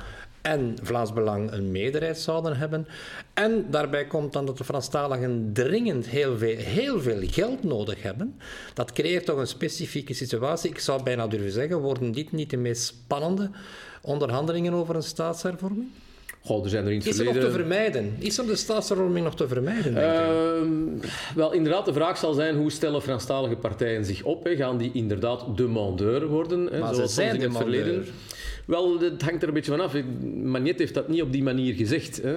en 0.46 0.76
Vlaams 0.82 1.14
Belang 1.14 1.52
een 1.52 1.72
meerderheid 1.72 2.18
zouden 2.18 2.58
hebben. 2.58 2.88
En 3.34 3.66
daarbij 3.70 4.06
komt 4.06 4.34
dan 4.34 4.46
dat 4.46 4.58
de 4.58 4.64
Franstaligen 4.64 5.50
dringend 5.54 6.08
heel 6.08 6.38
veel, 6.38 6.58
heel 6.58 7.02
veel 7.02 7.20
geld 7.22 7.64
nodig 7.64 8.02
hebben. 8.02 8.40
Dat 8.74 8.92
creëert 8.92 9.26
toch 9.26 9.38
een 9.38 9.48
specifieke 9.48 10.14
situatie. 10.14 10.70
Ik 10.70 10.80
zou 10.80 11.04
bijna 11.04 11.28
durven 11.28 11.52
zeggen, 11.52 11.78
worden 11.78 12.12
dit 12.12 12.32
niet 12.32 12.50
de 12.50 12.58
meest 12.58 12.84
spannende 12.84 13.50
onderhandelingen 14.02 14.74
over 14.74 14.96
een 14.96 15.04
staatshervorming? 15.04 15.88
Goh, 16.42 16.64
er 16.64 16.70
zijn 16.70 16.86
er 16.86 16.94
het 16.94 17.06
is 17.06 17.20
er 17.20 17.26
nog 17.26 17.36
te 17.36 17.52
vermijden? 17.52 18.16
Is 18.20 18.38
er 18.38 18.46
de 18.46 18.56
staatshervorming 18.56 19.26
nog 19.26 19.36
te 19.36 19.48
vermijden, 19.48 19.94
denk 19.94 20.14
uh, 20.14 21.10
wel, 21.36 21.54
inderdaad, 21.54 21.86
de 21.86 21.94
vraag 21.94 22.18
zal 22.18 22.34
zijn 22.34 22.56
hoe 22.56 22.72
stellen 22.72 23.02
Franstalige 23.02 23.56
partijen 23.56 24.06
zich 24.06 24.24
op? 24.24 24.44
Hè? 24.44 24.56
Gaan 24.56 24.78
die 24.78 24.92
inderdaad 24.94 25.58
demandeur 25.58 26.28
worden? 26.28 26.66
Hè? 26.72 26.80
Maar 26.80 26.94
Zoals 26.94 27.14
ze 27.14 27.22
zijn 27.22 27.36
in 27.36 27.42
het 27.42 27.58
verleden. 27.58 28.06
Wel, 28.66 29.00
het 29.00 29.22
hangt 29.22 29.42
er 29.42 29.48
een 29.48 29.54
beetje 29.54 29.72
van 29.72 29.80
af. 29.80 29.96
Magnet 30.44 30.80
heeft 30.80 30.94
dat 30.94 31.08
niet 31.08 31.22
op 31.22 31.32
die 31.32 31.44
manier 31.44 31.74
gezegd. 31.74 32.22
Hè. 32.22 32.34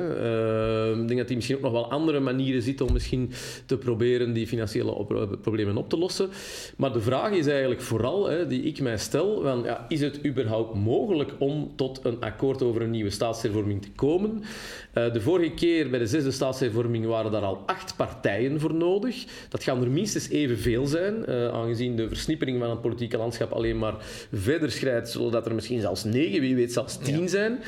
Uh, 0.93 1.01
ik 1.01 1.07
denk 1.07 1.19
dat 1.19 1.27
hij 1.27 1.37
misschien 1.37 1.57
ook 1.57 1.63
nog 1.63 1.73
wel 1.73 1.91
andere 1.91 2.21
manieren 2.21 2.63
ziet 2.63 2.81
om 2.81 2.93
misschien 2.93 3.31
te 3.67 3.79
proberen 3.79 4.33
die 4.33 4.47
financiële 4.47 5.07
eh, 5.09 5.23
problemen 5.43 5.77
op 5.77 5.89
te 5.89 5.99
lossen. 5.99 6.29
Maar 6.77 6.93
de 6.93 7.01
vraag 7.01 7.31
is 7.31 7.47
eigenlijk 7.47 7.81
vooral, 7.81 8.29
hè, 8.29 8.47
die 8.47 8.63
ik 8.63 8.81
mij 8.81 8.99
stel, 8.99 9.43
van, 9.43 9.63
ja, 9.65 9.87
is 9.89 10.01
het 10.01 10.27
überhaupt 10.27 10.75
mogelijk 10.75 11.33
om 11.39 11.73
tot 11.77 12.01
een 12.03 12.21
akkoord 12.21 12.63
over 12.63 12.83
een 12.83 12.91
nieuwe 12.91 13.11
staatshervorming 13.11 13.83
te 13.83 13.91
komen? 13.91 14.43
Uh, 14.95 15.13
de 15.13 15.21
vorige 15.21 15.55
keer 15.55 15.91
bij 15.91 15.99
de 15.99 16.07
zesde 16.07 16.31
staatshervorming 16.31 17.07
waren 17.07 17.33
daar 17.33 17.43
al 17.43 17.63
acht 17.67 17.97
partijen 17.97 18.61
voor 18.61 18.75
nodig. 18.75 19.25
Dat 19.49 19.63
gaan 19.63 19.83
er 19.83 19.91
minstens 19.91 20.29
evenveel 20.29 20.87
zijn, 20.87 21.25
uh, 21.29 21.49
aangezien 21.49 21.97
de 21.97 22.09
versnippering 22.09 22.61
van 22.61 22.71
het 22.71 22.81
politieke 22.81 23.17
landschap 23.17 23.53
alleen 23.53 23.79
maar 23.79 23.95
verder 24.33 24.71
schrijdt, 24.71 25.11
zodat 25.11 25.47
er 25.47 25.55
misschien 25.55 25.81
zelfs 25.81 26.05
negen, 26.19 26.41
wie 26.41 26.57
weet 26.57 26.73
zelfs 26.73 26.99
tien 26.99 27.29
zijn. 27.29 27.59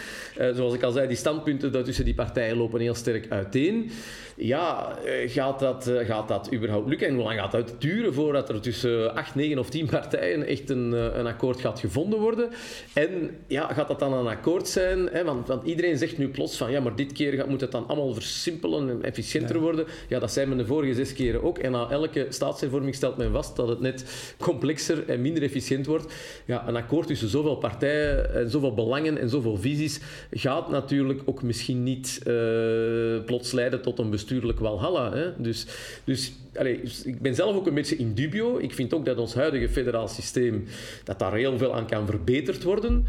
Uh, 0.40 0.54
zoals 0.54 0.74
ik 0.74 0.82
al 0.82 0.92
zei, 0.92 1.08
die 1.08 1.16
standpunten 1.16 1.84
tussen 1.84 2.04
die 2.04 2.14
partijen 2.14 2.56
lopen 2.56 2.80
heel 2.80 2.94
sterk 2.94 3.26
uiteen. 3.28 3.90
Ja, 4.36 4.96
eh, 5.04 5.30
gaat 5.30 5.58
dat, 5.58 5.86
eh, 5.86 6.06
gaat 6.06 6.28
dat 6.28 6.52
überhaupt 6.54 6.88
lukken? 6.88 7.08
En 7.08 7.14
hoe 7.14 7.24
lang 7.24 7.38
gaat 7.38 7.52
het 7.52 7.74
duren 7.78 8.14
voordat 8.14 8.48
er 8.48 8.60
tussen 8.60 9.14
acht, 9.14 9.34
negen 9.34 9.58
of 9.58 9.70
tien 9.70 9.86
partijen 9.86 10.46
echt 10.46 10.70
een, 10.70 10.92
een 11.18 11.26
akkoord 11.26 11.60
gaat 11.60 11.80
gevonden 11.80 12.18
worden? 12.18 12.48
En 12.92 13.30
ja, 13.46 13.72
gaat 13.72 13.88
dat 13.88 13.98
dan 13.98 14.12
een 14.12 14.26
akkoord 14.26 14.68
zijn? 14.68 15.08
Hè? 15.12 15.24
Want, 15.24 15.48
want 15.48 15.64
iedereen 15.64 15.98
zegt 15.98 16.18
nu 16.18 16.28
plots 16.28 16.56
van 16.56 16.70
ja, 16.70 16.80
maar 16.80 16.96
dit 16.96 17.12
keer 17.12 17.32
gaat, 17.32 17.48
moet 17.48 17.60
het 17.60 17.72
dan 17.72 17.86
allemaal 17.86 18.14
versimpelen 18.14 18.88
en 18.90 19.02
efficiënter 19.02 19.60
worden. 19.60 19.86
Ja, 20.08 20.18
dat 20.18 20.32
zijn 20.32 20.48
we 20.48 20.56
de 20.56 20.66
vorige 20.66 20.94
zes 20.94 21.12
keren 21.12 21.42
ook. 21.42 21.58
En 21.58 21.70
na 21.70 21.90
elke 21.90 22.26
staatshervorming 22.28 22.94
stelt 22.94 23.16
men 23.16 23.32
vast 23.32 23.56
dat 23.56 23.68
het 23.68 23.80
net 23.80 24.04
complexer 24.38 25.08
en 25.08 25.20
minder 25.20 25.42
efficiënt 25.42 25.86
wordt. 25.86 26.12
Ja, 26.44 26.68
een 26.68 26.76
akkoord 26.76 27.06
tussen 27.06 27.28
zoveel 27.28 27.56
partijen 27.56 28.34
en 28.34 28.39
zoveel 28.48 28.74
belangen 28.74 29.18
en 29.18 29.28
zoveel 29.28 29.56
visies 29.56 30.00
gaat 30.30 30.70
natuurlijk 30.70 31.22
ook 31.24 31.42
misschien 31.42 31.82
niet 31.82 32.20
uh, 32.26 33.24
plots 33.24 33.52
leiden 33.52 33.82
tot 33.82 33.98
een 33.98 34.10
bestuurlijk 34.10 34.58
walhalla. 34.58 35.12
Hè? 35.12 35.42
Dus, 35.42 35.66
dus 36.04 36.32
allez, 36.54 37.04
ik 37.04 37.20
ben 37.20 37.34
zelf 37.34 37.56
ook 37.56 37.66
een 37.66 37.74
beetje 37.74 37.96
in 37.96 38.14
dubio. 38.14 38.58
Ik 38.58 38.74
vind 38.74 38.94
ook 38.94 39.04
dat 39.04 39.18
ons 39.18 39.34
huidige 39.34 39.68
federaal 39.68 40.08
systeem, 40.08 40.64
dat 41.04 41.18
daar 41.18 41.34
heel 41.34 41.58
veel 41.58 41.74
aan 41.74 41.86
kan 41.86 42.06
verbeterd 42.06 42.62
worden. 42.62 43.06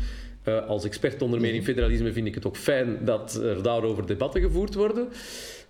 Uh, 0.48 0.68
als 0.68 0.86
expert 0.86 1.22
onder 1.22 1.42
meer 1.42 1.54
in 1.54 1.64
federalisme 1.64 2.12
vind 2.12 2.28
ik 2.28 2.36
het 2.36 2.48
ook 2.48 2.58
fijn 2.58 2.98
dat 3.06 3.34
er 3.44 3.64
daarover 3.64 4.08
debatten 4.08 4.42
gevoerd 4.42 4.74
worden. 4.74 5.08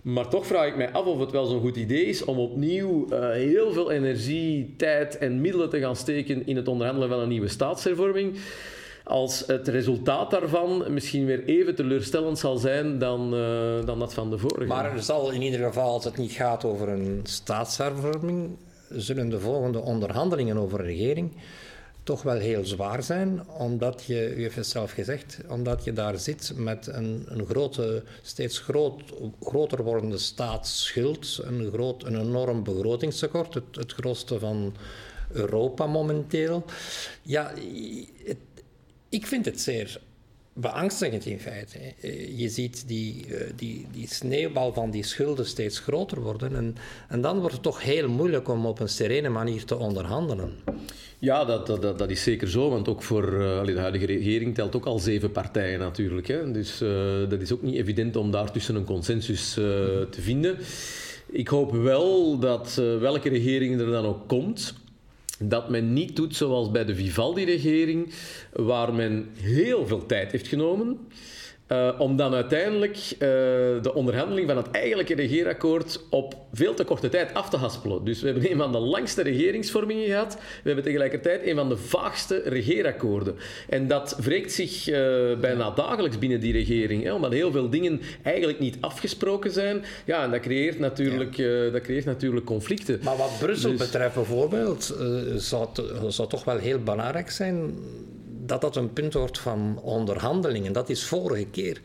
Maar 0.02 0.28
toch 0.28 0.46
vraag 0.46 0.66
ik 0.66 0.76
mij 0.76 0.92
af 0.92 1.04
of 1.04 1.20
het 1.20 1.30
wel 1.30 1.46
zo'n 1.46 1.60
goed 1.60 1.76
idee 1.76 2.04
is 2.04 2.24
om 2.24 2.38
opnieuw 2.38 3.06
uh, 3.10 3.30
heel 3.30 3.72
veel 3.72 3.90
energie, 3.90 4.74
tijd 4.76 5.18
en 5.18 5.40
middelen 5.40 5.70
te 5.70 5.78
gaan 5.78 5.96
steken 5.96 6.46
in 6.46 6.56
het 6.56 6.68
onderhandelen 6.68 7.08
van 7.08 7.18
een 7.18 7.28
nieuwe 7.28 7.48
staatshervorming 7.48 8.36
als 9.04 9.44
het 9.46 9.68
resultaat 9.68 10.30
daarvan 10.30 10.84
misschien 10.92 11.26
weer 11.26 11.44
even 11.44 11.74
teleurstellend 11.74 12.38
zal 12.38 12.56
zijn 12.56 12.98
dan, 12.98 13.34
uh, 13.34 13.86
dan 13.86 13.98
dat 13.98 14.14
van 14.14 14.30
de 14.30 14.38
vorige. 14.38 14.66
Maar 14.66 14.92
er 14.92 15.02
zal 15.02 15.30
in 15.30 15.42
ieder 15.42 15.60
geval, 15.60 15.92
als 15.92 16.04
het 16.04 16.16
niet 16.16 16.32
gaat 16.32 16.64
over 16.64 16.88
een 16.88 17.20
staatshervorming, 17.22 18.56
zullen 18.88 19.28
de 19.28 19.40
volgende 19.40 19.80
onderhandelingen 19.80 20.56
over 20.56 20.80
een 20.80 20.86
regering 20.86 21.32
toch 22.02 22.22
wel 22.22 22.36
heel 22.36 22.64
zwaar 22.64 23.02
zijn, 23.02 23.48
omdat 23.48 24.04
je, 24.04 24.34
u 24.36 24.42
heeft 24.42 24.56
het 24.56 24.66
zelf 24.66 24.90
gezegd, 24.90 25.38
omdat 25.48 25.84
je 25.84 25.92
daar 25.92 26.18
zit 26.18 26.52
met 26.56 26.86
een, 26.86 27.24
een 27.28 27.46
grote, 27.46 28.02
steeds 28.22 28.58
groot, 28.58 29.02
groter 29.40 29.82
wordende 29.82 30.18
staatsschuld, 30.18 31.40
een, 31.42 31.70
groot, 31.72 32.04
een 32.04 32.20
enorm 32.20 32.62
begrotingstekort, 32.62 33.54
het, 33.54 33.64
het 33.72 33.92
grootste 33.92 34.38
van 34.38 34.74
Europa 35.32 35.86
momenteel. 35.86 36.64
Ja, 37.22 37.52
het, 38.24 38.36
ik 39.12 39.26
vind 39.26 39.44
het 39.44 39.60
zeer 39.60 40.00
beangstigend 40.52 41.26
in 41.26 41.40
feite. 41.40 41.78
Eh, 42.00 42.38
je 42.38 42.48
ziet 42.48 42.84
die, 42.86 43.26
eh, 43.26 43.50
die, 43.56 43.86
die 43.92 44.08
sneeuwbal 44.08 44.72
van 44.72 44.90
die 44.90 45.04
schulden 45.04 45.46
steeds 45.46 45.78
groter 45.78 46.20
worden. 46.20 46.56
En, 46.56 46.76
en 47.08 47.20
dan 47.20 47.38
wordt 47.38 47.54
het 47.54 47.62
toch 47.62 47.82
heel 47.82 48.08
moeilijk 48.08 48.48
om 48.48 48.66
op 48.66 48.80
een 48.80 48.88
serene 48.88 49.28
manier 49.28 49.64
te 49.64 49.76
onderhandelen. 49.76 50.52
Ja, 51.18 51.44
dat, 51.44 51.66
dat, 51.66 51.98
dat, 51.98 52.10
is 52.10 52.22
zeker 52.22 52.48
zo. 52.48 52.70
Want 52.70 52.88
ook 52.88 53.02
voor 53.02 53.32
uh, 53.32 53.64
de 53.64 53.78
huidige 53.78 54.06
regering 54.06 54.54
telt 54.54 54.76
ook 54.76 54.86
al 54.86 54.98
zeven 54.98 55.32
partijen 55.32 55.78
natuurlijk. 55.78 56.26
Hè. 56.26 56.50
Dus 56.50 56.78
dat 57.28 57.40
is 57.40 57.52
ook 57.52 57.62
niet 57.62 57.74
evident 57.74 58.16
om 58.16 58.30
daartussen 58.30 58.74
een 58.74 58.84
consensus 58.84 59.52
te 59.52 60.18
vinden. 60.18 60.58
Ik 61.30 61.48
hoop 61.48 61.72
wel 61.72 62.38
dat 62.38 62.74
welke 62.74 63.28
regering 63.28 63.80
er 63.80 63.90
dan 63.90 64.04
ook 64.04 64.28
komt, 64.28 64.74
dat 65.48 65.68
men 65.68 65.92
niet 65.92 66.16
doet 66.16 66.36
zoals 66.36 66.70
bij 66.70 66.84
de 66.84 66.94
Vivaldi-regering, 66.94 68.12
waar 68.52 68.94
men 68.94 69.28
heel 69.40 69.86
veel 69.86 70.06
tijd 70.06 70.32
heeft 70.32 70.48
genomen. 70.48 70.98
Uh, 71.72 71.90
om 71.98 72.16
dan 72.16 72.34
uiteindelijk 72.34 72.96
uh, 72.96 73.18
de 73.82 73.90
onderhandeling 73.94 74.48
van 74.48 74.56
het 74.56 74.70
eigenlijke 74.70 75.14
regeerakkoord 75.14 76.00
op 76.10 76.34
veel 76.52 76.74
te 76.74 76.84
korte 76.84 77.08
tijd 77.08 77.34
af 77.34 77.48
te 77.48 77.56
haspelen. 77.56 78.04
Dus 78.04 78.20
we 78.20 78.28
hebben 78.28 78.50
een 78.50 78.56
van 78.56 78.72
de 78.72 78.78
langste 78.78 79.22
regeringsvormingen 79.22 80.06
gehad. 80.06 80.34
We 80.34 80.40
hebben 80.62 80.84
tegelijkertijd 80.84 81.46
een 81.46 81.56
van 81.56 81.68
de 81.68 81.76
vaagste 81.76 82.42
regeerakkoorden. 82.44 83.34
En 83.68 83.88
dat 83.88 84.16
wreekt 84.20 84.52
zich 84.52 84.88
uh, 84.88 84.96
bijna 85.40 85.70
dagelijks 85.70 86.18
binnen 86.18 86.40
die 86.40 86.52
regering. 86.52 87.02
Hè, 87.02 87.12
omdat 87.12 87.32
heel 87.32 87.52
veel 87.52 87.70
dingen 87.70 88.00
eigenlijk 88.22 88.58
niet 88.58 88.76
afgesproken 88.80 89.50
zijn. 89.50 89.84
Ja, 90.04 90.24
en 90.24 90.30
dat 90.30 90.40
creëert 90.40 90.78
natuurlijk, 90.78 91.34
ja. 91.34 91.70
dat 91.70 91.82
creëert 91.82 92.04
natuurlijk 92.04 92.46
conflicten. 92.46 93.00
Maar 93.04 93.16
wat 93.16 93.38
Brussel 93.40 93.70
dus... 93.70 93.78
betreft 93.78 94.14
bijvoorbeeld, 94.14 94.96
zou 95.36 95.68
het 96.02 96.14
zou 96.14 96.28
toch 96.28 96.44
wel 96.44 96.58
heel 96.58 96.78
belangrijk 96.78 97.30
zijn 97.30 97.74
dat 98.52 98.60
dat 98.60 98.76
een 98.76 98.92
punt 98.92 99.12
wordt 99.12 99.38
van 99.38 99.78
onderhandelingen. 99.82 100.72
Dat 100.72 100.88
is 100.88 101.04
vorige 101.04 101.46
keer 101.50 101.80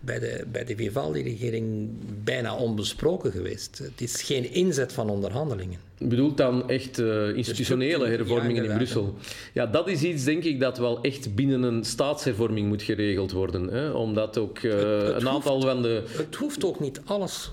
bij 0.00 0.18
de, 0.18 0.44
bij 0.52 0.64
de 0.64 0.76
Vivaldi-regering 0.76 1.88
bijna 2.24 2.56
onbesproken 2.56 3.32
geweest. 3.32 3.78
Het 3.78 4.00
is 4.00 4.22
geen 4.22 4.52
inzet 4.52 4.92
van 4.92 5.10
onderhandelingen. 5.10 5.78
Je 5.98 6.06
bedoelt 6.06 6.36
dan 6.36 6.68
echt 6.68 6.98
uh, 6.98 7.36
institutionele 7.36 8.06
hervormingen 8.06 8.64
in 8.64 8.76
Brussel? 8.76 9.14
Ja, 9.52 9.66
dat 9.66 9.88
is 9.88 10.02
iets, 10.02 10.24
denk 10.24 10.44
ik, 10.44 10.60
dat 10.60 10.78
wel 10.78 11.00
echt 11.02 11.34
binnen 11.34 11.62
een 11.62 11.84
staatshervorming 11.84 12.68
moet 12.68 12.82
geregeld 12.82 13.32
worden. 13.32 13.68
Hè? 13.68 13.90
Omdat 13.90 14.38
ook 14.38 14.58
uh, 14.58 14.72
een 15.02 15.28
aantal 15.28 15.60
van 15.60 15.82
de... 15.82 16.02
Het 16.06 16.34
hoeft 16.34 16.64
ook 16.64 16.80
niet 16.80 17.00
alles 17.04 17.50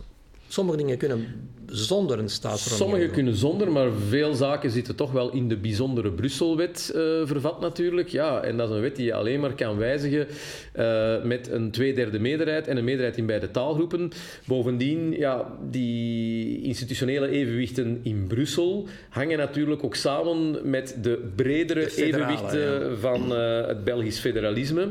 Sommige 0.52 0.78
dingen 0.78 0.98
kunnen 0.98 1.28
zonder 1.66 2.20
een 2.20 2.30
staatsverandering. 2.30 2.92
Sommige 2.92 3.14
kunnen 3.14 3.36
zonder, 3.36 3.72
maar 3.72 3.92
veel 4.08 4.34
zaken 4.34 4.72
zitten 4.72 4.96
toch 4.96 5.12
wel 5.12 5.32
in 5.32 5.48
de 5.48 5.58
bijzondere 5.58 6.12
Brusselwet 6.12 6.92
uh, 6.96 7.02
vervat 7.26 7.60
natuurlijk. 7.60 8.10
Ja, 8.10 8.42
en 8.42 8.58
dat 8.58 8.70
is 8.70 8.76
een 8.76 8.82
wet 8.82 8.96
die 8.96 9.06
je 9.06 9.14
alleen 9.14 9.40
maar 9.40 9.54
kan 9.54 9.78
wijzigen 9.78 10.28
uh, 10.76 11.24
met 11.24 11.50
een 11.52 11.72
tweederde 11.72 12.20
meerderheid 12.20 12.68
en 12.68 12.78
een 12.78 12.84
meerderheid 12.84 13.18
in 13.18 13.26
beide 13.26 13.52
taalgroepen. 13.52 14.12
Bovendien, 14.48 15.12
ja, 15.12 15.58
die 15.70 16.62
institutionele 16.62 17.28
evenwichten 17.28 18.00
in 18.04 18.26
Brussel 18.28 18.88
hangen 19.10 19.38
natuurlijk 19.38 19.84
ook 19.84 19.96
samen 19.96 20.70
met 20.70 20.98
de 21.02 21.32
bredere 21.36 21.96
evenwichten 21.96 23.00
van 23.00 23.32
uh, 23.34 23.68
het 23.68 23.84
Belgisch 23.84 24.20
federalisme. 24.20 24.90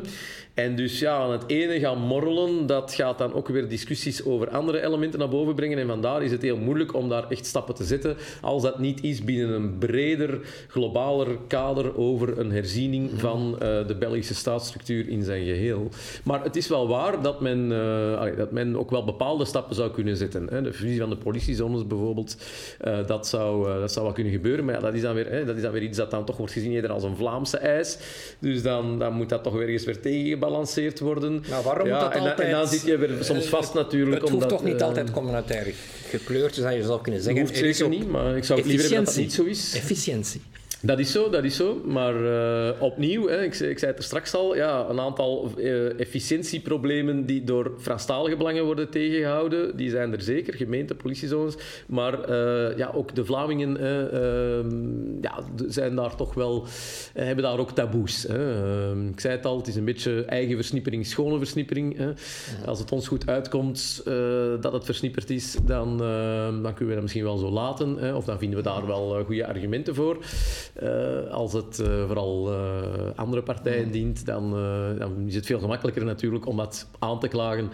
En 0.55 0.77
dus 0.77 0.99
ja, 0.99 1.17
aan 1.17 1.33
het 1.33 1.45
ene 1.47 1.81
gaan 1.81 1.99
morrelen, 1.99 2.67
dat 2.67 2.95
gaat 2.95 3.19
dan 3.19 3.35
ook 3.35 3.49
weer 3.49 3.69
discussies 3.69 4.25
over 4.25 4.51
andere 4.51 4.85
elementen 4.85 5.19
naar 5.19 5.29
boven 5.29 5.55
brengen. 5.55 5.79
En 5.79 5.87
vandaar 5.87 6.23
is 6.23 6.31
het 6.31 6.43
heel 6.43 6.57
moeilijk 6.57 6.95
om 6.95 7.09
daar 7.09 7.29
echt 7.29 7.47
stappen 7.47 7.75
te 7.75 7.85
zetten, 7.85 8.17
als 8.41 8.63
dat 8.63 8.79
niet 8.79 9.03
is 9.03 9.25
binnen 9.25 9.51
een 9.51 9.79
breder, 9.79 10.41
globaler 10.69 11.39
kader 11.47 11.97
over 11.97 12.39
een 12.39 12.51
herziening 12.51 13.11
mhm. 13.11 13.21
van 13.21 13.53
uh, 13.53 13.59
de 13.59 13.97
Belgische 13.99 14.35
staatsstructuur 14.35 15.09
in 15.09 15.23
zijn 15.23 15.45
geheel. 15.45 15.89
Maar 16.25 16.43
het 16.43 16.57
is 16.57 16.69
wel 16.69 16.89
waar 16.89 17.23
dat 17.23 17.41
men, 17.41 17.71
uh, 17.71 18.37
dat 18.37 18.51
men 18.51 18.79
ook 18.79 18.91
wel 18.91 19.05
bepaalde 19.05 19.45
stappen 19.45 19.75
zou 19.75 19.91
kunnen 19.91 20.17
zetten. 20.17 20.47
Hè. 20.51 20.63
De 20.63 20.73
fusie 20.73 20.99
van 20.99 21.11
de 21.11 21.17
politiezones 21.17 21.87
bijvoorbeeld, 21.87 22.37
uh, 22.85 23.07
dat, 23.07 23.27
zou, 23.27 23.81
dat 23.81 23.93
zou 23.93 24.05
wel 24.05 24.15
kunnen 24.15 24.33
gebeuren. 24.33 24.65
Maar 24.65 24.75
ja, 24.75 24.81
dat, 24.81 24.95
is 24.95 25.03
dan 25.03 25.15
weer, 25.15 25.31
hè, 25.31 25.45
dat 25.45 25.57
is 25.57 25.63
dan 25.63 25.73
weer 25.73 25.83
iets 25.83 25.99
dat 25.99 26.11
dan 26.11 26.25
toch 26.25 26.37
wordt 26.37 26.53
gezien 26.53 26.73
eerder 26.73 26.91
als 26.91 27.03
een 27.03 27.17
Vlaamse 27.17 27.59
eis. 27.59 27.99
Dus 28.39 28.63
dan, 28.63 28.99
dan 28.99 29.13
moet 29.13 29.29
dat 29.29 29.43
toch 29.43 29.55
weer 29.55 29.69
eens 29.69 29.85
weer 29.85 30.01
tegengebalanceerd 30.01 30.39
gebalanceerd 30.41 31.01
worden. 31.01 31.45
Nou, 31.49 31.65
waarom 31.65 31.87
ja, 31.87 31.93
moet 31.93 32.03
dat 32.03 32.13
en, 32.13 32.29
altijd... 32.29 32.49
En 32.49 32.55
dan 32.55 32.69
zit 32.69 32.85
je 32.85 32.97
weer 32.97 33.17
soms 33.21 33.47
vast 33.47 33.75
natuurlijk. 33.75 34.23
Het 34.23 34.31
hoeft 34.31 34.49
toch 34.49 34.65
niet 34.65 34.81
uh, 34.81 34.87
altijd 34.87 35.11
communautair 35.11 35.75
gekleurd 36.09 36.55
zijn, 36.55 36.77
je 36.77 36.83
zou 36.83 37.01
kunnen 37.01 37.23
zeggen. 37.23 37.43
Hoeft 37.43 37.57
zeker 37.57 37.89
niet, 37.89 38.09
maar 38.09 38.37
ik 38.37 38.45
zou 38.45 38.59
het 38.59 38.69
liever 38.69 38.87
hebben 38.87 39.05
dat 39.05 39.15
dat 39.15 39.23
niet 39.23 39.33
zo 39.33 39.45
is. 39.45 39.75
Efficiëntie. 39.75 40.41
Dat 40.83 40.99
is 40.99 41.13
zo, 41.13 41.31
dat 41.31 41.45
is 41.45 41.57
zo. 41.57 41.81
Maar 41.85 42.15
uh, 42.15 42.83
opnieuw, 42.83 43.29
hè, 43.29 43.43
ik, 43.43 43.55
ik, 43.55 43.79
zei 43.79 43.91
het 43.91 43.99
er 43.99 44.05
straks 44.05 44.35
al, 44.35 44.57
ja, 44.57 44.87
een 44.89 45.01
aantal 45.01 45.51
uh, 45.57 46.01
efficiëntieproblemen 46.01 47.27
die 47.27 47.45
door 47.45 47.73
Franstalige 47.79 48.37
belangen 48.37 48.65
worden 48.65 48.91
tegengehouden, 48.91 49.77
die 49.77 49.91
zijn 49.91 50.13
er 50.13 50.23
zeker, 50.23 50.55
gemeente, 50.55 50.95
politiezones. 50.95 51.55
Maar 51.87 52.31
uh, 52.31 52.77
ja, 52.77 52.91
ook 52.95 53.15
de 53.15 53.25
Vlamingen 53.25 53.77
ehm, 53.77 55.21
ja, 55.21 55.43
zijn 55.69 55.95
daar 55.95 56.17
toch 56.17 56.35
wel, 56.35 56.67
hebben 57.15 57.45
daar 57.45 57.59
ook 57.59 57.71
taboes. 57.71 58.23
Hè. 58.23 58.63
Ehm, 58.91 59.09
ik 59.09 59.21
zei 59.21 59.37
het 59.37 59.47
al, 59.47 59.57
het 59.57 59.67
is 59.67 59.77
een 59.77 59.85
beetje 59.85 60.25
eigen 60.25 60.57
versnippering, 60.57 61.07
schone 61.07 61.39
versnippering. 61.39 61.97
Hè. 61.97 62.13
Als 62.67 62.79
het 62.79 62.93
ons 62.93 63.09
goed 63.09 63.29
uitkomt 63.29 64.03
dat 64.61 64.73
het 64.73 64.85
versnipperd 64.85 65.31
is, 65.31 65.57
dan, 65.67 65.99
dan 66.63 66.75
kunnen 66.75 66.87
we 66.87 66.93
dat 66.93 67.03
misschien 67.03 67.25
wel 67.25 67.37
zo 67.37 67.51
laten. 67.51 67.97
Hè. 67.97 68.15
Of 68.15 68.25
dan 68.25 68.39
vinden 68.39 68.59
we 68.59 68.65
daar 68.65 68.87
wel 68.87 69.25
goede 69.25 69.47
argumenten 69.47 69.95
voor. 69.95 70.19
Uh, 70.83 71.31
als 71.31 71.53
het 71.53 71.79
uh, 71.79 72.07
vooral 72.07 72.53
uh, 72.53 72.59
andere 73.15 73.43
partijen 73.43 73.87
mm. 73.87 73.93
dient, 73.93 74.27
dan, 74.27 74.51
dan, 74.99 75.25
is 75.27 75.35
het 75.35 75.47
veel 75.47 75.59
gemakkelijker 75.59 76.05
natuurlijk 76.05 76.47
om 76.47 76.57
dat 76.57 76.87
aan 76.99 77.21
te 77.21 77.29
klagen. 77.29 77.71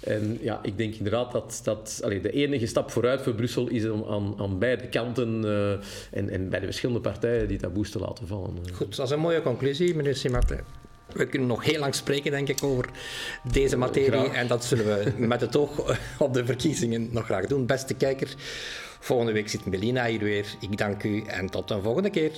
En 0.00 0.38
ja, 0.40 0.60
ik 0.62 0.78
denk 0.78 0.94
inderdaad 0.94 1.32
dat, 1.32 1.60
dat 1.64 2.00
allee, 2.04 2.20
de 2.20 2.30
enige 2.30 2.66
stap 2.66 2.90
vooruit 2.90 3.22
voor 3.22 3.34
Brussel 3.34 3.68
is 3.68 3.88
om 3.88 4.04
aan, 4.08 4.34
aan 4.36 4.58
beide 4.58 4.88
kanten 4.88 5.44
en, 6.10 6.30
en, 6.30 6.48
bij 6.48 6.60
de 6.60 6.66
verschillende 6.66 7.00
partijen 7.00 7.48
die 7.48 7.58
taboes 7.58 7.90
te 7.90 7.98
laten 7.98 8.26
vallen. 8.26 8.54
Goed, 8.72 8.96
dat 8.96 9.06
is 9.06 9.12
een 9.12 9.20
mooie 9.20 9.42
conclusie, 9.42 9.94
meneer 9.94 10.16
Simartin. 10.16 10.60
We 11.12 11.26
kunnen 11.26 11.48
nog 11.48 11.64
heel 11.64 11.78
lang 11.78 11.94
spreken, 11.94 12.30
denk 12.30 12.48
ik, 12.48 12.62
over 12.62 12.88
deze 13.52 13.76
materie. 13.76 14.30
En 14.30 14.46
dat 14.46 14.64
zullen 14.64 14.84
we 14.84 15.12
met 15.16 15.40
het 15.40 15.56
oog 15.56 15.96
op 16.18 16.34
de 16.34 16.44
verkiezingen 16.44 17.08
nog 17.12 17.24
graag 17.24 17.46
doen. 17.46 17.66
Beste 17.66 17.94
kijker, 17.94 18.34
Volgende 18.98 19.32
week 19.32 19.48
zit 19.48 19.66
Melina 19.66 20.06
hier 20.06 20.18
weer. 20.18 20.56
Ik 20.60 20.76
dank 20.76 21.02
u 21.02 21.22
en 21.22 21.50
tot 21.50 21.70
een 21.70 21.82
volgende 21.82 22.10
keer. 22.10 22.32